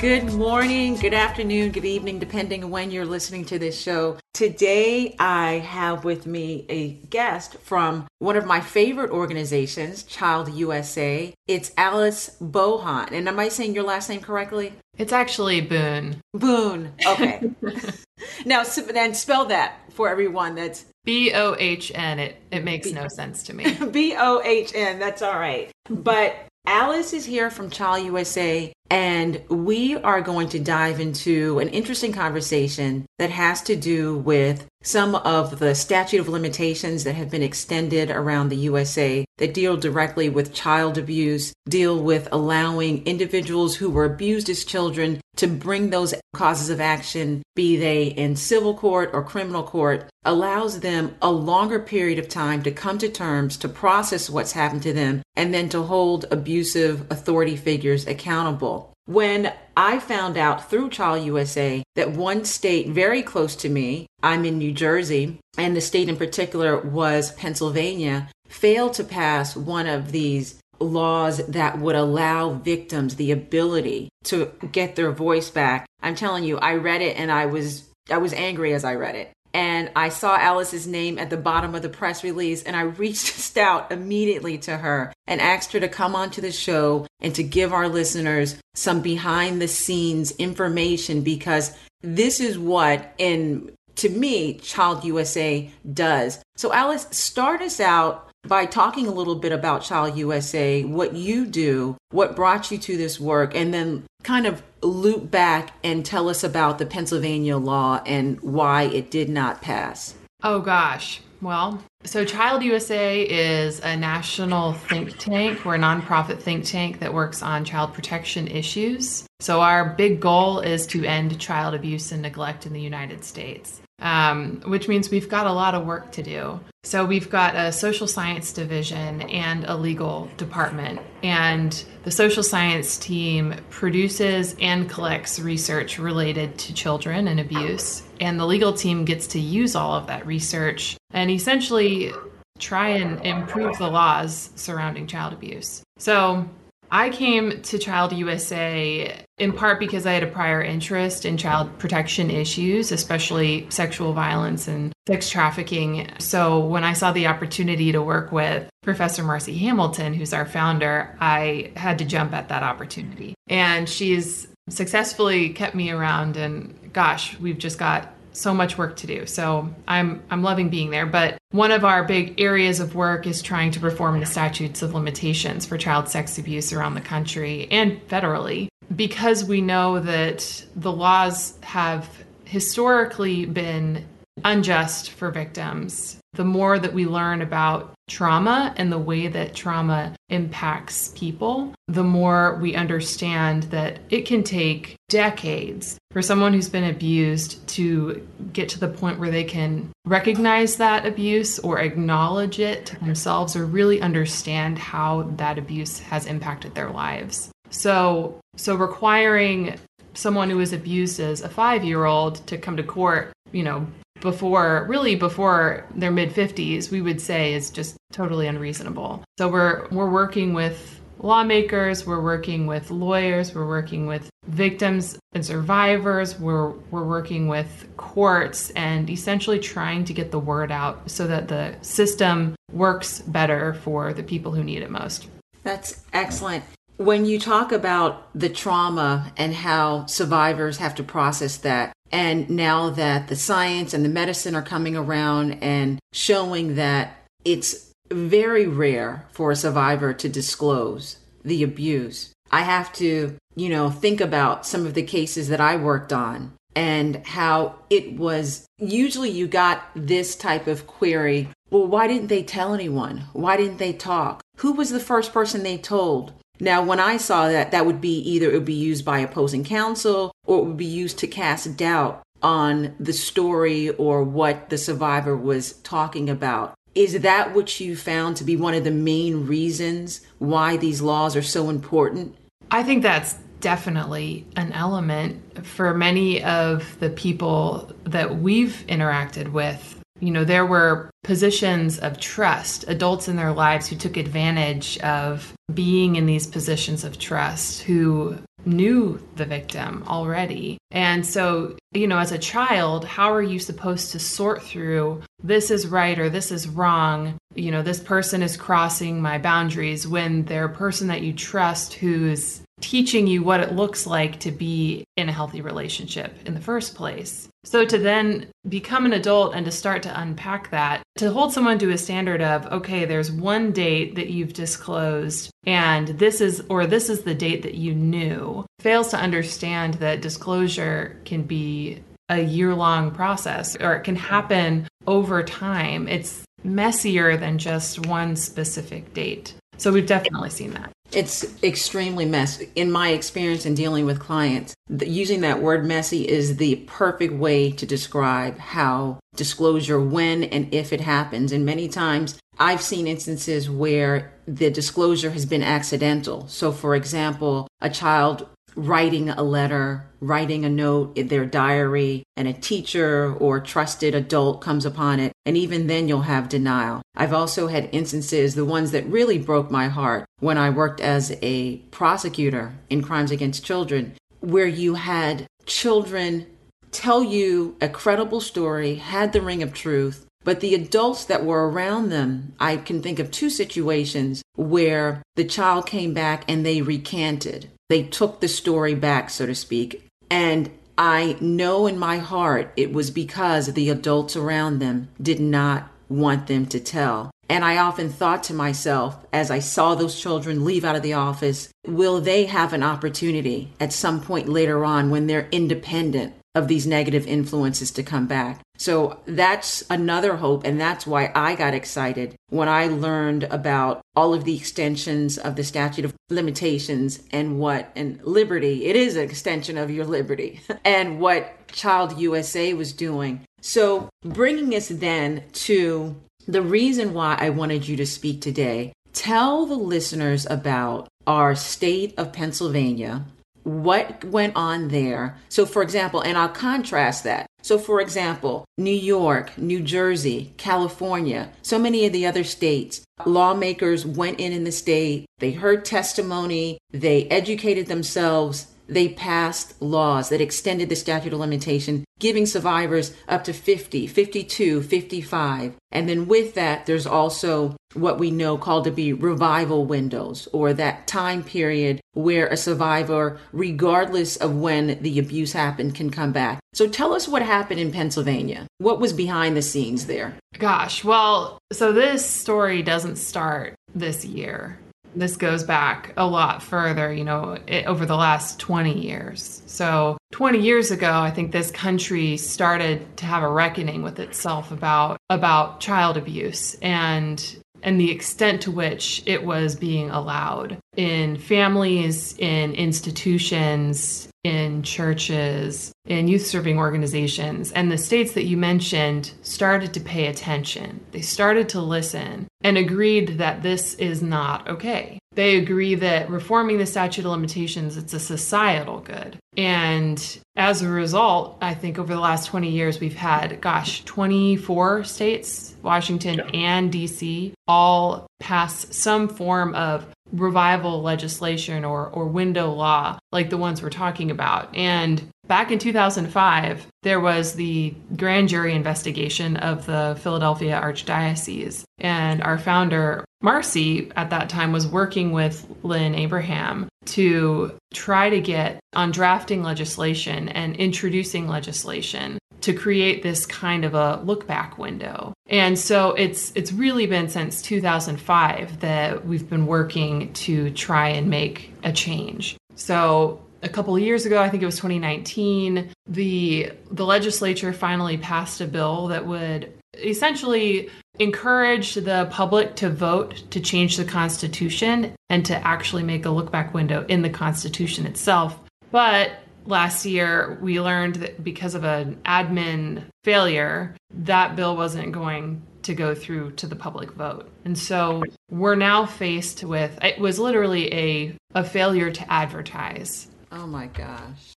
Good 0.00 0.32
morning, 0.32 0.94
good 0.94 1.12
afternoon, 1.12 1.72
good 1.72 1.84
evening, 1.84 2.18
depending 2.18 2.64
on 2.64 2.70
when 2.70 2.90
you're 2.90 3.04
listening 3.04 3.44
to 3.46 3.58
this 3.58 3.78
show. 3.78 4.16
Today, 4.32 5.14
I 5.18 5.54
have 5.54 6.04
with 6.04 6.26
me 6.26 6.64
a 6.70 6.92
guest 7.10 7.58
from 7.58 8.06
one 8.20 8.36
of 8.36 8.46
my 8.46 8.60
favorite 8.60 9.10
organizations, 9.10 10.04
Child 10.04 10.54
USA. 10.54 11.34
It's 11.46 11.72
Alice 11.76 12.36
Bohan. 12.40 13.12
And 13.12 13.28
am 13.28 13.38
I 13.38 13.50
saying 13.50 13.74
your 13.74 13.84
last 13.84 14.08
name 14.08 14.20
correctly? 14.20 14.72
It's 14.96 15.12
actually 15.12 15.60
Boone. 15.60 16.22
Boone. 16.32 16.94
Okay. 17.06 17.50
now, 18.44 18.64
then 18.64 19.14
spell 19.14 19.46
that 19.46 19.78
for 19.90 20.08
everyone 20.08 20.54
that's 20.54 20.84
B 21.04 21.32
O 21.34 21.56
H 21.58 21.90
N. 21.94 22.18
It 22.18 22.36
it 22.50 22.64
makes 22.64 22.88
B- 22.88 22.94
no 22.94 23.08
sense 23.08 23.42
to 23.44 23.54
me. 23.54 23.72
B 23.90 24.14
O 24.18 24.42
H 24.42 24.72
N. 24.74 24.98
That's 24.98 25.22
all 25.22 25.38
right. 25.38 25.70
But 25.88 26.36
Alice 26.66 27.12
is 27.14 27.24
here 27.24 27.50
from 27.50 27.70
Child 27.70 28.04
USA, 28.04 28.72
and 28.90 29.42
we 29.48 29.96
are 29.96 30.22
going 30.22 30.48
to 30.48 30.58
dive 30.58 31.00
into 31.00 31.58
an 31.58 31.68
interesting 31.68 32.12
conversation 32.12 33.04
that 33.18 33.30
has 33.30 33.62
to 33.62 33.76
do 33.76 34.16
with 34.18 34.66
some 34.82 35.14
of 35.16 35.58
the 35.58 35.74
statute 35.74 36.20
of 36.20 36.28
limitations 36.28 37.04
that 37.04 37.14
have 37.14 37.30
been 37.30 37.42
extended 37.42 38.10
around 38.10 38.48
the 38.48 38.56
USA 38.56 39.24
that 39.38 39.52
deal 39.52 39.76
directly 39.76 40.28
with 40.28 40.54
child 40.54 40.96
abuse, 40.96 41.52
deal 41.68 42.00
with 42.02 42.28
allowing 42.32 43.04
individuals 43.06 43.76
who 43.76 43.90
were 43.90 44.04
abused 44.04 44.48
as 44.48 44.64
children 44.64 45.20
to 45.36 45.46
bring 45.46 45.90
those 45.90 46.14
causes 46.34 46.70
of 46.70 46.80
action, 46.80 47.42
be 47.54 47.76
they 47.76 48.04
in 48.04 48.36
civil 48.36 48.74
court 48.74 49.10
or 49.12 49.22
criminal 49.22 49.62
court, 49.62 50.08
allows 50.24 50.80
them 50.80 51.14
a 51.22 51.30
longer 51.30 51.78
period 51.78 52.18
of 52.18 52.28
time 52.28 52.62
to 52.62 52.70
come 52.70 52.98
to 52.98 53.08
terms, 53.08 53.56
to 53.56 53.68
process 53.68 54.28
what's 54.28 54.52
happened 54.52 54.82
to 54.82 54.92
them, 54.92 55.22
and 55.36 55.54
then 55.54 55.68
to 55.68 55.82
hold 55.82 56.24
abusive 56.30 57.06
authority 57.10 57.56
figures 57.56 58.06
accountable. 58.06 58.77
When 59.08 59.54
I 59.74 60.00
found 60.00 60.36
out 60.36 60.68
through 60.68 60.90
Child 60.90 61.24
USA 61.24 61.82
that 61.96 62.10
one 62.10 62.44
state 62.44 62.90
very 62.90 63.22
close 63.22 63.56
to 63.56 63.70
me, 63.70 64.06
I'm 64.22 64.44
in 64.44 64.58
New 64.58 64.70
Jersey, 64.70 65.38
and 65.56 65.74
the 65.74 65.80
state 65.80 66.10
in 66.10 66.16
particular 66.18 66.78
was 66.78 67.32
Pennsylvania, 67.32 68.28
failed 68.48 68.92
to 68.94 69.04
pass 69.04 69.56
one 69.56 69.86
of 69.86 70.12
these 70.12 70.60
laws 70.78 71.38
that 71.46 71.78
would 71.78 71.96
allow 71.96 72.50
victims 72.50 73.16
the 73.16 73.32
ability 73.32 74.10
to 74.24 74.52
get 74.72 74.94
their 74.94 75.10
voice 75.10 75.48
back. 75.48 75.86
I'm 76.02 76.14
telling 76.14 76.44
you, 76.44 76.58
I 76.58 76.74
read 76.74 77.00
it 77.00 77.16
and 77.16 77.32
I 77.32 77.46
was 77.46 77.88
I 78.10 78.18
was 78.18 78.34
angry 78.34 78.74
as 78.74 78.84
I 78.84 78.96
read 78.96 79.14
it 79.14 79.32
and 79.54 79.90
I 79.96 80.10
saw 80.10 80.36
Alice's 80.36 80.86
name 80.86 81.18
at 81.18 81.30
the 81.30 81.36
bottom 81.36 81.74
of 81.74 81.82
the 81.82 81.88
press 81.88 82.22
release 82.22 82.62
and 82.62 82.76
I 82.76 82.82
reached 82.82 83.56
out 83.56 83.90
immediately 83.90 84.58
to 84.58 84.76
her 84.76 85.12
and 85.26 85.40
asked 85.40 85.72
her 85.72 85.80
to 85.80 85.88
come 85.88 86.14
onto 86.14 86.40
the 86.40 86.52
show 86.52 87.06
and 87.20 87.34
to 87.34 87.42
give 87.42 87.72
our 87.72 87.88
listeners 87.88 88.60
some 88.74 89.00
behind 89.00 89.60
the 89.60 89.68
scenes 89.68 90.32
information 90.32 91.22
because 91.22 91.76
this 92.02 92.40
is 92.40 92.58
what 92.58 93.14
in 93.18 93.72
to 93.96 94.08
me 94.08 94.54
Child 94.54 95.04
USA 95.04 95.70
does. 95.92 96.40
So 96.56 96.72
Alice, 96.72 97.08
start 97.10 97.60
us 97.60 97.80
out 97.80 98.27
by 98.48 98.66
talking 98.66 99.06
a 99.06 99.12
little 99.12 99.36
bit 99.36 99.52
about 99.52 99.82
Child 99.82 100.16
USA, 100.16 100.82
what 100.84 101.14
you 101.14 101.46
do, 101.46 101.96
what 102.10 102.34
brought 102.34 102.70
you 102.70 102.78
to 102.78 102.96
this 102.96 103.20
work, 103.20 103.54
and 103.54 103.72
then 103.72 104.04
kind 104.22 104.46
of 104.46 104.62
loop 104.82 105.30
back 105.30 105.72
and 105.84 106.04
tell 106.04 106.28
us 106.28 106.42
about 106.42 106.78
the 106.78 106.86
Pennsylvania 106.86 107.58
law 107.58 108.02
and 108.06 108.40
why 108.40 108.84
it 108.84 109.10
did 109.10 109.28
not 109.28 109.60
pass. 109.60 110.14
Oh, 110.42 110.60
gosh. 110.60 111.20
Well, 111.40 111.82
so 112.04 112.24
Child 112.24 112.64
USA 112.64 113.22
is 113.22 113.80
a 113.80 113.96
national 113.96 114.72
think 114.72 115.18
tank. 115.18 115.64
We're 115.64 115.76
a 115.76 115.78
nonprofit 115.78 116.40
think 116.40 116.64
tank 116.64 116.98
that 116.98 117.14
works 117.14 117.42
on 117.42 117.64
child 117.64 117.94
protection 117.94 118.48
issues. 118.48 119.24
So, 119.38 119.60
our 119.60 119.90
big 119.90 120.18
goal 120.18 120.58
is 120.58 120.84
to 120.88 121.04
end 121.04 121.38
child 121.38 121.74
abuse 121.74 122.10
and 122.10 122.22
neglect 122.22 122.66
in 122.66 122.72
the 122.72 122.80
United 122.80 123.24
States 123.24 123.80
um, 124.00 124.60
which 124.66 124.88
means 124.88 125.10
we've 125.10 125.28
got 125.28 125.46
a 125.46 125.52
lot 125.52 125.74
of 125.74 125.86
work 125.86 126.12
to 126.12 126.22
do. 126.22 126.60
So 126.84 127.04
we've 127.04 127.28
got 127.28 127.56
a 127.56 127.72
social 127.72 128.06
science 128.06 128.52
division 128.52 129.22
and 129.22 129.64
a 129.64 129.76
legal 129.76 130.30
department. 130.36 131.00
And 131.22 131.72
the 132.04 132.10
social 132.10 132.42
science 132.42 132.96
team 132.96 133.56
produces 133.68 134.56
and 134.60 134.88
collects 134.88 135.40
research 135.40 135.98
related 135.98 136.56
to 136.58 136.74
children 136.74 137.28
and 137.28 137.40
abuse. 137.40 138.02
And 138.20 138.38
the 138.38 138.46
legal 138.46 138.72
team 138.72 139.04
gets 139.04 139.26
to 139.28 139.40
use 139.40 139.74
all 139.74 139.94
of 139.94 140.06
that 140.06 140.26
research 140.26 140.96
and 141.10 141.30
essentially 141.30 142.12
try 142.58 142.88
and 142.88 143.24
improve 143.24 143.78
the 143.78 143.88
laws 143.88 144.50
surrounding 144.54 145.06
child 145.06 145.32
abuse. 145.32 145.82
So 145.98 146.48
I 146.90 147.10
came 147.10 147.62
to 147.62 147.78
Child 147.78 148.12
USA 148.12 149.24
in 149.38 149.52
part 149.52 149.78
because 149.78 150.06
I 150.06 150.12
had 150.12 150.22
a 150.22 150.28
prior 150.28 150.62
interest 150.62 151.24
in 151.24 151.36
child 151.36 151.78
protection 151.78 152.30
issues, 152.30 152.92
especially 152.92 153.66
sexual 153.70 154.12
violence 154.12 154.68
and 154.68 154.92
sex 155.06 155.30
trafficking. 155.30 156.08
So 156.18 156.60
when 156.60 156.84
I 156.84 156.92
saw 156.92 157.12
the 157.12 157.26
opportunity 157.26 157.92
to 157.92 158.02
work 158.02 158.32
with 158.32 158.68
Professor 158.82 159.22
Marci 159.22 159.58
Hamilton, 159.58 160.14
who's 160.14 160.32
our 160.32 160.46
founder, 160.46 161.16
I 161.20 161.72
had 161.76 161.98
to 161.98 162.04
jump 162.04 162.32
at 162.32 162.48
that 162.48 162.62
opportunity. 162.62 163.34
And 163.46 163.88
she's 163.88 164.48
successfully 164.68 165.50
kept 165.50 165.74
me 165.74 165.90
around 165.90 166.36
and 166.36 166.92
gosh, 166.92 167.38
we've 167.38 167.58
just 167.58 167.78
got 167.78 168.12
so 168.32 168.54
much 168.54 168.78
work 168.78 168.96
to 168.96 169.06
do. 169.06 169.26
So 169.26 169.68
I'm 169.86 170.22
I'm 170.30 170.42
loving 170.42 170.68
being 170.68 170.90
there. 170.90 171.06
But 171.06 171.38
one 171.50 171.70
of 171.70 171.84
our 171.84 172.04
big 172.04 172.40
areas 172.40 172.80
of 172.80 172.94
work 172.94 173.26
is 173.26 173.42
trying 173.42 173.70
to 173.72 173.80
reform 173.80 174.20
the 174.20 174.26
statutes 174.26 174.82
of 174.82 174.94
limitations 174.94 175.66
for 175.66 175.78
child 175.78 176.08
sex 176.08 176.38
abuse 176.38 176.72
around 176.72 176.94
the 176.94 177.00
country 177.00 177.68
and 177.70 178.06
federally 178.08 178.68
because 178.94 179.44
we 179.44 179.60
know 179.60 180.00
that 180.00 180.64
the 180.74 180.92
laws 180.92 181.58
have 181.62 182.08
historically 182.44 183.44
been 183.44 184.04
unjust 184.44 185.10
for 185.10 185.30
victims. 185.30 186.18
The 186.34 186.44
more 186.44 186.78
that 186.78 186.92
we 186.92 187.06
learn 187.06 187.42
about 187.42 187.94
trauma 188.08 188.74
and 188.76 188.92
the 188.92 188.98
way 188.98 189.28
that 189.28 189.54
trauma 189.54 190.14
impacts 190.28 191.08
people, 191.08 191.74
the 191.88 192.04
more 192.04 192.58
we 192.60 192.74
understand 192.74 193.64
that 193.64 193.98
it 194.10 194.22
can 194.22 194.42
take 194.42 194.96
decades 195.08 195.98
for 196.10 196.22
someone 196.22 196.52
who's 196.52 196.68
been 196.68 196.84
abused 196.84 197.66
to 197.68 198.26
get 198.52 198.68
to 198.70 198.78
the 198.78 198.88
point 198.88 199.18
where 199.18 199.30
they 199.30 199.44
can 199.44 199.90
recognize 200.04 200.76
that 200.76 201.06
abuse 201.06 201.58
or 201.58 201.80
acknowledge 201.80 202.58
it 202.58 202.94
themselves 203.00 203.56
or 203.56 203.66
really 203.66 204.00
understand 204.00 204.78
how 204.78 205.22
that 205.36 205.58
abuse 205.58 205.98
has 205.98 206.26
impacted 206.26 206.74
their 206.74 206.90
lives. 206.90 207.50
So, 207.70 208.40
so 208.56 208.74
requiring 208.74 209.78
someone 210.14 210.50
who 210.50 210.56
was 210.56 210.72
abused 210.72 211.20
as 211.20 211.42
a 211.42 211.48
5-year-old 211.48 212.46
to 212.48 212.58
come 212.58 212.76
to 212.76 212.82
court, 212.82 213.32
you 213.52 213.62
know, 213.62 213.86
before 214.20 214.86
really 214.88 215.14
before 215.14 215.84
their 215.94 216.10
mid 216.10 216.30
50s 216.30 216.90
we 216.90 217.00
would 217.00 217.20
say 217.20 217.54
is 217.54 217.70
just 217.70 217.96
totally 218.12 218.46
unreasonable 218.46 219.22
so 219.38 219.48
we're 219.48 219.88
we're 219.88 220.10
working 220.10 220.54
with 220.54 221.00
lawmakers 221.20 222.06
we're 222.06 222.22
working 222.22 222.66
with 222.66 222.90
lawyers 222.90 223.54
we're 223.54 223.66
working 223.66 224.06
with 224.06 224.30
victims 224.46 225.18
and 225.32 225.44
survivors 225.44 226.38
we're 226.38 226.70
we're 226.90 227.04
working 227.04 227.48
with 227.48 227.88
courts 227.96 228.70
and 228.70 229.10
essentially 229.10 229.58
trying 229.58 230.04
to 230.04 230.12
get 230.12 230.30
the 230.30 230.38
word 230.38 230.70
out 230.70 231.10
so 231.10 231.26
that 231.26 231.48
the 231.48 231.74
system 231.82 232.54
works 232.72 233.20
better 233.22 233.74
for 233.74 234.12
the 234.12 234.22
people 234.22 234.52
who 234.52 234.62
need 234.62 234.82
it 234.82 234.90
most 234.90 235.28
That's 235.68 236.02
excellent. 236.14 236.64
When 236.96 237.26
you 237.26 237.38
talk 237.38 237.72
about 237.72 238.28
the 238.34 238.48
trauma 238.48 239.32
and 239.36 239.54
how 239.54 240.06
survivors 240.06 240.78
have 240.78 240.94
to 240.94 241.02
process 241.02 241.58
that, 241.58 241.92
and 242.10 242.48
now 242.48 242.90
that 242.90 243.28
the 243.28 243.36
science 243.36 243.92
and 243.94 244.04
the 244.04 244.08
medicine 244.08 244.54
are 244.54 244.62
coming 244.62 244.96
around 244.96 245.52
and 245.62 245.98
showing 246.12 246.74
that 246.76 247.16
it's 247.44 247.92
very 248.10 248.66
rare 248.66 249.26
for 249.32 249.50
a 249.50 249.56
survivor 249.56 250.12
to 250.14 250.28
disclose 250.28 251.18
the 251.44 251.62
abuse, 251.62 252.32
I 252.50 252.62
have 252.62 252.92
to, 252.94 253.36
you 253.54 253.68
know, 253.68 253.90
think 253.90 254.20
about 254.20 254.66
some 254.66 254.86
of 254.86 254.94
the 254.94 255.02
cases 255.02 255.48
that 255.48 255.60
I 255.60 255.76
worked 255.76 256.12
on 256.12 256.54
and 256.74 257.26
how 257.26 257.76
it 257.90 258.16
was 258.16 258.66
usually 258.78 259.30
you 259.30 259.46
got 259.46 259.82
this 259.94 260.36
type 260.36 260.66
of 260.66 260.86
query 260.86 261.48
well, 261.70 261.86
why 261.86 262.06
didn't 262.06 262.28
they 262.28 262.42
tell 262.42 262.72
anyone? 262.72 263.24
Why 263.32 263.56
didn't 263.56 263.76
they 263.76 263.92
talk? 263.92 264.42
Who 264.58 264.72
was 264.72 264.90
the 264.90 265.00
first 265.00 265.32
person 265.32 265.62
they 265.62 265.76
told? 265.76 266.32
Now, 266.60 266.82
when 266.82 267.00
I 267.00 267.16
saw 267.16 267.48
that, 267.48 267.70
that 267.70 267.86
would 267.86 268.00
be 268.00 268.18
either 268.18 268.50
it 268.50 268.54
would 268.54 268.64
be 268.64 268.74
used 268.74 269.04
by 269.04 269.20
opposing 269.20 269.64
counsel 269.64 270.32
or 270.44 270.58
it 270.58 270.64
would 270.66 270.76
be 270.76 270.84
used 270.84 271.18
to 271.18 271.26
cast 271.26 271.76
doubt 271.76 272.22
on 272.42 272.94
the 272.98 273.12
story 273.12 273.90
or 273.90 274.22
what 274.22 274.70
the 274.70 274.78
survivor 274.78 275.36
was 275.36 275.74
talking 275.74 276.28
about. 276.30 276.74
Is 276.94 277.20
that 277.20 277.54
what 277.54 277.78
you 277.80 277.96
found 277.96 278.36
to 278.38 278.44
be 278.44 278.56
one 278.56 278.74
of 278.74 278.84
the 278.84 278.90
main 278.90 279.46
reasons 279.46 280.20
why 280.38 280.76
these 280.76 281.00
laws 281.00 281.36
are 281.36 281.42
so 281.42 281.70
important? 281.70 282.36
I 282.70 282.82
think 282.82 283.02
that's 283.02 283.34
definitely 283.60 284.46
an 284.56 284.72
element 284.72 285.66
for 285.66 285.94
many 285.94 286.42
of 286.42 286.98
the 287.00 287.10
people 287.10 287.92
that 288.04 288.38
we've 288.38 288.84
interacted 288.88 289.52
with 289.52 289.97
you 290.20 290.30
know, 290.30 290.44
there 290.44 290.66
were 290.66 291.10
positions 291.22 291.98
of 291.98 292.20
trust, 292.20 292.84
adults 292.88 293.28
in 293.28 293.36
their 293.36 293.52
lives 293.52 293.86
who 293.86 293.96
took 293.96 294.16
advantage 294.16 294.98
of 294.98 295.52
being 295.72 296.16
in 296.16 296.26
these 296.26 296.46
positions 296.46 297.04
of 297.04 297.18
trust, 297.18 297.82
who 297.82 298.38
knew 298.64 299.20
the 299.36 299.44
victim 299.44 300.04
already. 300.06 300.78
And 300.90 301.24
so, 301.24 301.76
you 301.92 302.06
know, 302.06 302.18
as 302.18 302.32
a 302.32 302.38
child, 302.38 303.04
how 303.04 303.32
are 303.32 303.42
you 303.42 303.58
supposed 303.58 304.12
to 304.12 304.18
sort 304.18 304.62
through 304.62 305.22
this 305.42 305.70
is 305.70 305.86
right 305.86 306.18
or 306.18 306.28
this 306.28 306.50
is 306.50 306.68
wrong? 306.68 307.38
You 307.54 307.70
know, 307.70 307.82
this 307.82 308.00
person 308.00 308.42
is 308.42 308.56
crossing 308.56 309.20
my 309.20 309.38
boundaries 309.38 310.06
when 310.06 310.44
they're 310.44 310.66
a 310.66 310.74
person 310.74 311.08
that 311.08 311.22
you 311.22 311.32
trust 311.32 311.94
who's 311.94 312.62
teaching 312.80 313.26
you 313.26 313.42
what 313.42 313.60
it 313.60 313.74
looks 313.74 314.06
like 314.06 314.40
to 314.40 314.50
be 314.50 315.04
in 315.16 315.28
a 315.28 315.32
healthy 315.32 315.60
relationship 315.60 316.34
in 316.46 316.54
the 316.54 316.60
first 316.60 316.94
place. 316.94 317.48
So 317.64 317.84
to 317.84 317.98
then 317.98 318.48
become 318.68 319.04
an 319.04 319.12
adult 319.12 319.54
and 319.54 319.66
to 319.66 319.72
start 319.72 320.02
to 320.04 320.20
unpack 320.20 320.70
that, 320.70 321.02
to 321.16 321.30
hold 321.30 321.52
someone 321.52 321.78
to 321.80 321.90
a 321.90 321.98
standard 321.98 322.40
of, 322.40 322.66
okay, 322.66 323.04
there's 323.04 323.32
one 323.32 323.72
date 323.72 324.14
that 324.14 324.30
you've 324.30 324.52
disclosed 324.52 325.50
and 325.66 326.08
this 326.08 326.40
is, 326.40 326.62
or 326.68 326.86
this 326.86 327.10
is 327.10 327.22
the 327.22 327.34
date 327.34 327.62
that 327.62 327.74
you 327.74 327.94
knew, 327.94 328.64
fails 328.80 329.08
to 329.08 329.18
understand 329.18 329.94
that 329.94 330.22
disclosure 330.22 331.20
can 331.24 331.42
be 331.42 332.02
a 332.28 332.40
year 332.40 332.74
long 332.74 333.10
process 333.10 333.76
or 333.76 333.94
it 333.94 334.04
can 334.04 334.16
happen 334.16 334.86
over 335.06 335.42
time. 335.42 336.06
It's 336.08 336.44
messier 336.62 337.36
than 337.36 337.58
just 337.58 338.06
one 338.06 338.36
specific 338.36 339.14
date. 339.14 339.54
So 339.76 339.92
we've 339.92 340.06
definitely 340.06 340.50
seen 340.50 340.72
that. 340.72 340.90
It's 341.12 341.62
extremely 341.62 342.26
messy. 342.26 342.70
In 342.74 342.90
my 342.90 343.10
experience 343.10 343.64
in 343.64 343.74
dealing 343.74 344.04
with 344.04 344.20
clients, 344.20 344.74
using 344.88 345.40
that 345.40 345.62
word 345.62 345.86
messy 345.86 346.28
is 346.28 346.56
the 346.56 346.76
perfect 346.86 347.32
way 347.32 347.70
to 347.72 347.86
describe 347.86 348.58
how 348.58 349.18
disclosure, 349.34 350.00
when 350.00 350.44
and 350.44 350.72
if 350.72 350.92
it 350.92 351.00
happens. 351.00 351.52
And 351.52 351.64
many 351.64 351.88
times 351.88 352.38
I've 352.58 352.82
seen 352.82 353.06
instances 353.06 353.70
where 353.70 354.32
the 354.46 354.70
disclosure 354.70 355.30
has 355.30 355.46
been 355.46 355.62
accidental. 355.62 356.46
So, 356.48 356.72
for 356.72 356.94
example, 356.94 357.68
a 357.80 357.88
child 357.88 358.46
writing 358.78 359.28
a 359.28 359.42
letter, 359.42 360.08
writing 360.20 360.64
a 360.64 360.68
note 360.68 361.16
in 361.18 361.28
their 361.28 361.44
diary, 361.44 362.22
and 362.36 362.46
a 362.46 362.52
teacher 362.52 363.34
or 363.34 363.58
trusted 363.58 364.14
adult 364.14 364.60
comes 364.60 364.86
upon 364.86 365.18
it, 365.18 365.32
and 365.44 365.56
even 365.56 365.88
then 365.88 366.06
you'll 366.06 366.22
have 366.22 366.48
denial. 366.48 367.02
I've 367.16 367.32
also 367.32 367.66
had 367.66 367.88
instances, 367.92 368.54
the 368.54 368.64
ones 368.64 368.92
that 368.92 369.06
really 369.06 369.38
broke 369.38 369.70
my 369.70 369.88
heart, 369.88 370.24
when 370.38 370.56
I 370.56 370.70
worked 370.70 371.00
as 371.00 371.36
a 371.42 371.78
prosecutor 371.90 372.78
in 372.88 373.02
crimes 373.02 373.32
against 373.32 373.64
children, 373.64 374.14
where 374.40 374.66
you 374.66 374.94
had 374.94 375.46
children 375.66 376.46
tell 376.92 377.22
you 377.22 377.76
a 377.80 377.88
credible 377.88 378.40
story, 378.40 378.94
had 378.94 379.32
the 379.32 379.42
ring 379.42 379.62
of 379.62 379.74
truth, 379.74 380.24
but 380.44 380.60
the 380.60 380.74
adults 380.74 381.24
that 381.24 381.44
were 381.44 381.68
around 381.68 382.10
them, 382.10 382.54
I 382.60 382.76
can 382.76 383.02
think 383.02 383.18
of 383.18 383.30
two 383.30 383.50
situations 383.50 384.42
where 384.54 385.22
the 385.34 385.44
child 385.44 385.86
came 385.86 386.14
back 386.14 386.44
and 386.48 386.64
they 386.64 386.80
recanted. 386.80 387.70
They 387.88 388.02
took 388.02 388.40
the 388.40 388.48
story 388.48 388.94
back, 388.94 389.30
so 389.30 389.46
to 389.46 389.54
speak. 389.54 390.04
And 390.30 390.70
I 390.96 391.36
know 391.40 391.86
in 391.86 391.98
my 391.98 392.18
heart 392.18 392.72
it 392.76 392.92
was 392.92 393.10
because 393.10 393.72
the 393.72 393.88
adults 393.88 394.36
around 394.36 394.78
them 394.78 395.08
did 395.20 395.40
not 395.40 395.88
want 396.08 396.46
them 396.46 396.66
to 396.66 396.80
tell. 396.80 397.30
And 397.48 397.64
I 397.64 397.78
often 397.78 398.10
thought 398.10 398.42
to 398.44 398.54
myself, 398.54 399.24
as 399.32 399.50
I 399.50 399.58
saw 399.60 399.94
those 399.94 400.20
children 400.20 400.64
leave 400.64 400.84
out 400.84 400.96
of 400.96 401.02
the 401.02 401.14
office, 401.14 401.70
will 401.86 402.20
they 402.20 402.44
have 402.44 402.74
an 402.74 402.82
opportunity 402.82 403.72
at 403.80 403.92
some 403.92 404.20
point 404.20 404.48
later 404.48 404.84
on 404.84 405.08
when 405.08 405.26
they're 405.26 405.48
independent 405.50 406.34
of 406.58 406.66
these 406.66 406.86
negative 406.86 407.26
influences 407.26 407.92
to 407.92 408.02
come 408.02 408.26
back. 408.26 408.60
So 408.76 409.20
that's 409.26 409.84
another 409.88 410.36
hope. 410.36 410.64
And 410.64 410.80
that's 410.80 411.06
why 411.06 411.30
I 411.34 411.54
got 411.54 411.72
excited 411.72 412.34
when 412.50 412.68
I 412.68 412.88
learned 412.88 413.44
about 413.44 414.02
all 414.16 414.34
of 414.34 414.44
the 414.44 414.56
extensions 414.56 415.38
of 415.38 415.54
the 415.54 415.62
statute 415.62 416.04
of 416.04 416.14
limitations 416.30 417.22
and 417.30 417.60
what, 417.60 417.90
and 417.94 418.20
liberty, 418.24 418.86
it 418.86 418.96
is 418.96 419.16
an 419.16 419.22
extension 419.22 419.78
of 419.78 419.90
your 419.90 420.04
liberty, 420.04 420.60
and 420.84 421.20
what 421.20 421.68
Child 421.68 422.18
USA 422.18 422.74
was 422.74 422.92
doing. 422.92 423.40
So 423.60 424.08
bringing 424.24 424.74
us 424.74 424.88
then 424.88 425.44
to 425.52 426.16
the 426.46 426.62
reason 426.62 427.14
why 427.14 427.36
I 427.38 427.50
wanted 427.50 427.86
you 427.86 427.96
to 427.96 428.06
speak 428.06 428.40
today, 428.40 428.92
tell 429.12 429.64
the 429.66 429.74
listeners 429.74 430.46
about 430.46 431.08
our 431.26 431.54
state 431.54 432.14
of 432.16 432.32
Pennsylvania 432.32 433.24
what 433.68 434.24
went 434.24 434.56
on 434.56 434.88
there. 434.88 435.36
So, 435.48 435.66
for 435.66 435.82
example, 435.82 436.20
and 436.20 436.36
I'll 436.38 436.48
contrast 436.48 437.24
that. 437.24 437.46
So, 437.62 437.78
for 437.78 438.00
example, 438.00 438.64
New 438.78 438.90
York, 438.90 439.56
New 439.58 439.80
Jersey, 439.80 440.54
California, 440.56 441.50
so 441.62 441.78
many 441.78 442.06
of 442.06 442.12
the 442.12 442.26
other 442.26 442.44
states, 442.44 443.02
lawmakers 443.26 444.06
went 444.06 444.40
in 444.40 444.52
in 444.52 444.64
the 444.64 444.72
state, 444.72 445.26
they 445.38 445.52
heard 445.52 445.84
testimony, 445.84 446.78
they 446.92 447.24
educated 447.26 447.86
themselves, 447.86 448.68
they 448.88 449.08
passed 449.10 449.80
laws 449.82 450.30
that 450.30 450.40
extended 450.40 450.88
the 450.88 450.96
statute 450.96 451.32
of 451.32 451.38
limitation, 451.38 452.04
giving 452.18 452.46
survivors 452.46 453.14
up 453.28 453.44
to 453.44 453.52
50, 453.52 454.06
52, 454.06 454.82
55. 454.82 455.74
And 455.92 456.08
then 456.08 456.26
with 456.26 456.54
that, 456.54 456.86
there's 456.86 457.06
also 457.06 457.76
what 457.94 458.18
we 458.18 458.30
know 458.30 458.58
called 458.58 458.84
to 458.84 458.90
be 458.90 459.12
revival 459.12 459.84
windows, 459.84 460.48
or 460.52 460.72
that 460.72 461.06
time 461.06 461.42
period 461.42 462.00
where 462.12 462.46
a 462.48 462.56
survivor, 462.56 463.38
regardless 463.52 464.36
of 464.36 464.56
when 464.56 465.00
the 465.02 465.18
abuse 465.18 465.52
happened, 465.52 465.94
can 465.94 466.10
come 466.10 466.32
back. 466.32 466.60
So 466.74 466.88
tell 466.88 467.14
us 467.14 467.28
what 467.28 467.42
happened 467.42 467.80
in 467.80 467.92
Pennsylvania. 467.92 468.66
What 468.78 469.00
was 469.00 469.12
behind 469.12 469.56
the 469.56 469.62
scenes 469.62 470.06
there? 470.06 470.34
Gosh, 470.58 471.04
well, 471.04 471.58
so 471.72 471.92
this 471.92 472.24
story 472.28 472.82
doesn't 472.82 473.16
start 473.16 473.74
this 473.94 474.24
year 474.24 474.78
this 475.14 475.36
goes 475.36 475.64
back 475.64 476.12
a 476.16 476.26
lot 476.26 476.62
further, 476.62 477.12
you 477.12 477.24
know, 477.24 477.58
it, 477.66 477.86
over 477.86 478.06
the 478.06 478.16
last 478.16 478.58
20 478.60 478.98
years. 479.00 479.62
So, 479.66 480.18
20 480.32 480.60
years 480.60 480.90
ago, 480.90 481.12
I 481.12 481.30
think 481.30 481.52
this 481.52 481.70
country 481.70 482.36
started 482.36 483.16
to 483.18 483.26
have 483.26 483.42
a 483.42 483.48
reckoning 483.48 484.02
with 484.02 484.18
itself 484.18 484.70
about 484.70 485.18
about 485.30 485.80
child 485.80 486.16
abuse 486.16 486.74
and 486.74 487.56
and 487.82 488.00
the 488.00 488.10
extent 488.10 488.62
to 488.62 488.70
which 488.70 489.22
it 489.26 489.44
was 489.44 489.76
being 489.76 490.10
allowed 490.10 490.78
in 490.96 491.36
families, 491.36 492.36
in 492.38 492.74
institutions, 492.74 494.28
in 494.44 494.82
churches, 494.82 495.92
in 496.06 496.28
youth 496.28 496.46
serving 496.46 496.78
organizations. 496.78 497.72
And 497.72 497.90
the 497.90 497.98
states 497.98 498.32
that 498.32 498.44
you 498.44 498.56
mentioned 498.56 499.32
started 499.42 499.92
to 499.94 500.00
pay 500.00 500.26
attention. 500.26 501.00
They 501.12 501.20
started 501.20 501.68
to 501.70 501.80
listen 501.80 502.48
and 502.62 502.78
agreed 502.78 503.38
that 503.38 503.62
this 503.62 503.94
is 503.94 504.22
not 504.22 504.68
okay. 504.68 505.18
They 505.32 505.56
agree 505.56 505.94
that 505.96 506.30
reforming 506.30 506.78
the 506.78 506.86
statute 506.86 507.24
of 507.24 507.30
limitations 507.30 507.96
it's 507.96 508.12
a 508.12 508.18
societal 508.18 509.00
good. 509.00 509.38
And 509.56 510.40
as 510.56 510.82
a 510.82 510.88
result, 510.88 511.58
I 511.60 511.74
think 511.74 511.98
over 511.98 512.12
the 512.12 512.20
last 512.20 512.46
20 512.46 512.70
years 512.70 512.98
we've 512.98 513.14
had 513.14 513.60
gosh, 513.60 514.04
24 514.04 515.04
states, 515.04 515.67
Washington 515.82 516.38
yeah. 516.38 516.44
and 516.52 516.92
DC 516.92 517.52
all 517.66 518.26
pass 518.40 518.86
some 518.94 519.28
form 519.28 519.74
of 519.74 520.06
revival 520.32 521.02
legislation 521.02 521.84
or, 521.84 522.06
or 522.08 522.26
window 522.26 522.70
law 522.70 523.18
like 523.32 523.50
the 523.50 523.56
ones 523.56 523.82
we're 523.82 523.90
talking 523.90 524.30
about. 524.30 524.74
And 524.74 525.22
back 525.46 525.70
in 525.70 525.78
2005, 525.78 526.86
there 527.02 527.20
was 527.20 527.54
the 527.54 527.94
grand 528.16 528.48
jury 528.48 528.74
investigation 528.74 529.56
of 529.56 529.86
the 529.86 530.18
Philadelphia 530.20 530.80
Archdiocese. 530.82 531.84
And 531.98 532.42
our 532.42 532.58
founder, 532.58 533.24
Marci 533.42 534.12
at 534.16 534.30
that 534.30 534.48
time 534.48 534.72
was 534.72 534.86
working 534.86 535.32
with 535.32 535.66
Lynne 535.82 536.14
Abraham 536.14 536.88
to 537.06 537.76
try 537.94 538.28
to 538.28 538.40
get 538.40 538.80
on 538.94 539.10
drafting 539.10 539.62
legislation 539.62 540.48
and 540.50 540.76
introducing 540.76 541.48
legislation 541.48 542.38
to 542.60 542.72
create 542.72 543.22
this 543.22 543.46
kind 543.46 543.84
of 543.84 543.94
a 543.94 544.20
look 544.24 544.46
back 544.46 544.78
window. 544.78 545.32
And 545.46 545.78
so 545.78 546.12
it's 546.12 546.52
it's 546.54 546.72
really 546.72 547.06
been 547.06 547.28
since 547.28 547.62
2005 547.62 548.80
that 548.80 549.26
we've 549.26 549.48
been 549.48 549.66
working 549.66 550.32
to 550.34 550.70
try 550.70 551.08
and 551.10 551.28
make 551.28 551.72
a 551.84 551.92
change. 551.92 552.56
So 552.74 553.40
a 553.62 553.68
couple 553.68 553.96
of 553.96 554.02
years 554.02 554.26
ago, 554.26 554.40
I 554.40 554.48
think 554.48 554.62
it 554.62 554.66
was 554.66 554.76
2019, 554.76 555.90
the 556.06 556.72
the 556.90 557.04
legislature 557.04 557.72
finally 557.72 558.18
passed 558.18 558.60
a 558.60 558.66
bill 558.66 559.08
that 559.08 559.26
would 559.26 559.72
essentially 559.94 560.90
encourage 561.18 561.94
the 561.94 562.28
public 562.30 562.76
to 562.76 562.90
vote 562.90 563.42
to 563.50 563.60
change 563.60 563.96
the 563.96 564.04
constitution 564.04 565.14
and 565.28 565.44
to 565.46 565.66
actually 565.66 566.02
make 566.02 566.24
a 566.24 566.30
look 566.30 566.52
back 566.52 566.72
window 566.72 567.04
in 567.08 567.22
the 567.22 567.30
constitution 567.30 568.06
itself. 568.06 568.58
But 568.90 569.32
last 569.68 570.04
year 570.04 570.58
we 570.60 570.80
learned 570.80 571.16
that 571.16 571.44
because 571.44 571.74
of 571.74 571.84
an 571.84 572.16
admin 572.24 573.04
failure, 573.22 573.94
that 574.10 574.56
bill 574.56 574.76
wasn't 574.76 575.12
going 575.12 575.62
to 575.82 575.94
go 575.94 576.14
through 576.14 576.52
to 576.52 576.66
the 576.66 576.76
public 576.76 577.12
vote. 577.12 577.48
And 577.64 577.78
so 577.78 578.22
we're 578.50 578.74
now 578.74 579.06
faced 579.06 579.62
with 579.62 580.02
it 580.02 580.18
was 580.18 580.38
literally 580.38 580.92
a 580.92 581.36
a 581.54 581.64
failure 581.64 582.10
to 582.10 582.32
advertise. 582.32 583.28
Oh 583.52 583.66
my 583.66 583.86
gosh. 583.86 584.54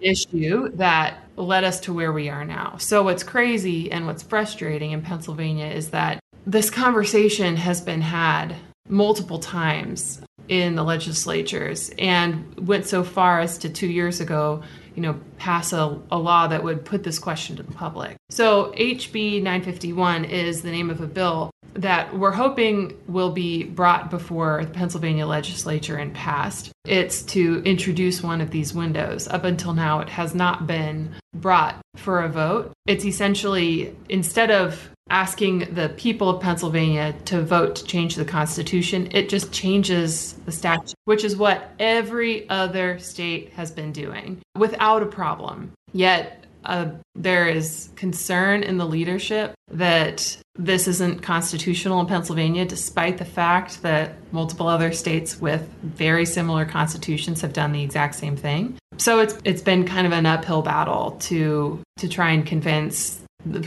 Issue 0.00 0.70
that 0.76 1.18
led 1.36 1.64
us 1.64 1.80
to 1.80 1.92
where 1.92 2.12
we 2.12 2.28
are 2.28 2.44
now. 2.44 2.76
So, 2.78 3.02
what's 3.02 3.22
crazy 3.22 3.90
and 3.90 4.06
what's 4.06 4.22
frustrating 4.22 4.90
in 4.90 5.00
Pennsylvania 5.00 5.66
is 5.66 5.90
that 5.90 6.20
this 6.46 6.70
conversation 6.70 7.56
has 7.56 7.80
been 7.80 8.02
had 8.02 8.56
multiple 8.88 9.38
times 9.38 10.20
in 10.48 10.74
the 10.74 10.82
legislatures 10.82 11.90
and 11.98 12.66
went 12.66 12.86
so 12.86 13.02
far 13.02 13.40
as 13.40 13.58
to 13.58 13.68
two 13.68 13.86
years 13.86 14.20
ago, 14.20 14.62
you 14.94 15.02
know, 15.02 15.20
pass 15.38 15.72
a, 15.72 15.98
a 16.10 16.18
law 16.18 16.46
that 16.46 16.62
would 16.62 16.84
put 16.84 17.02
this 17.02 17.18
question 17.18 17.56
to 17.56 17.62
the 17.62 17.72
public. 17.72 18.16
So 18.30 18.72
HB 18.76 19.42
951 19.42 20.24
is 20.24 20.62
the 20.62 20.70
name 20.70 20.90
of 20.90 21.00
a 21.00 21.06
bill 21.06 21.50
that 21.74 22.16
we're 22.16 22.32
hoping 22.32 22.96
will 23.06 23.30
be 23.30 23.64
brought 23.64 24.10
before 24.10 24.64
the 24.64 24.70
Pennsylvania 24.70 25.26
legislature 25.26 25.96
and 25.96 26.14
passed. 26.14 26.72
It's 26.86 27.22
to 27.24 27.62
introduce 27.64 28.22
one 28.22 28.40
of 28.40 28.50
these 28.50 28.72
windows. 28.72 29.28
Up 29.28 29.44
until 29.44 29.74
now, 29.74 30.00
it 30.00 30.08
has 30.08 30.34
not 30.34 30.66
been 30.66 31.14
brought 31.34 31.78
for 31.96 32.22
a 32.22 32.28
vote. 32.28 32.72
It's 32.86 33.04
essentially, 33.04 33.94
instead 34.08 34.50
of 34.50 34.90
asking 35.08 35.74
the 35.74 35.88
people 35.90 36.28
of 36.28 36.42
Pennsylvania 36.42 37.14
to 37.26 37.42
vote 37.42 37.76
to 37.76 37.84
change 37.84 38.16
the 38.16 38.24
Constitution. 38.24 39.08
It 39.12 39.28
just 39.28 39.52
changes 39.52 40.34
the 40.44 40.52
statute, 40.52 40.94
which 41.04 41.24
is 41.24 41.36
what 41.36 41.72
every 41.78 42.48
other 42.48 42.98
state 42.98 43.52
has 43.52 43.70
been 43.70 43.92
doing 43.92 44.40
without 44.56 45.02
a 45.02 45.06
problem. 45.06 45.72
Yet 45.92 46.44
uh, 46.64 46.90
there 47.14 47.48
is 47.48 47.90
concern 47.94 48.64
in 48.64 48.76
the 48.76 48.86
leadership 48.86 49.54
that 49.70 50.36
this 50.56 50.88
isn't 50.88 51.22
constitutional 51.22 52.00
in 52.00 52.06
Pennsylvania, 52.06 52.64
despite 52.64 53.18
the 53.18 53.24
fact 53.24 53.82
that 53.82 54.14
multiple 54.32 54.66
other 54.66 54.90
states 54.90 55.40
with 55.40 55.68
very 55.82 56.26
similar 56.26 56.64
constitutions 56.64 57.40
have 57.42 57.52
done 57.52 57.72
the 57.72 57.82
exact 57.82 58.16
same 58.16 58.36
thing. 58.36 58.76
So 58.96 59.20
it's 59.20 59.38
it's 59.44 59.62
been 59.62 59.84
kind 59.84 60.06
of 60.06 60.12
an 60.12 60.26
uphill 60.26 60.62
battle 60.62 61.12
to 61.22 61.80
to 61.98 62.08
try 62.08 62.30
and 62.30 62.44
convince 62.44 63.20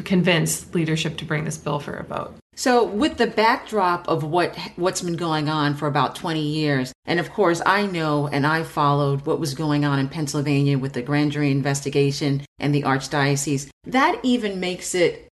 convince 0.03 0.73
leadership 0.73 1.17
to 1.17 1.25
bring 1.25 1.45
this 1.45 1.57
bill 1.57 1.79
for 1.79 1.93
a 1.93 2.03
vote. 2.03 2.35
So, 2.55 2.83
with 2.83 3.17
the 3.17 3.27
backdrop 3.27 4.07
of 4.09 4.23
what 4.23 4.57
what's 4.75 5.01
been 5.01 5.15
going 5.15 5.47
on 5.47 5.75
for 5.75 5.87
about 5.87 6.15
20 6.15 6.41
years, 6.41 6.91
and 7.05 7.19
of 7.19 7.31
course, 7.31 7.61
I 7.65 7.85
know 7.85 8.27
and 8.27 8.45
I 8.45 8.63
followed 8.63 9.25
what 9.25 9.39
was 9.39 9.53
going 9.53 9.85
on 9.85 9.97
in 9.97 10.09
Pennsylvania 10.09 10.77
with 10.77 10.91
the 10.91 11.01
grand 11.01 11.31
jury 11.31 11.51
investigation 11.51 12.41
and 12.59 12.75
the 12.75 12.83
archdiocese. 12.83 13.69
That 13.85 14.19
even 14.23 14.59
makes 14.59 14.93
it 14.93 15.29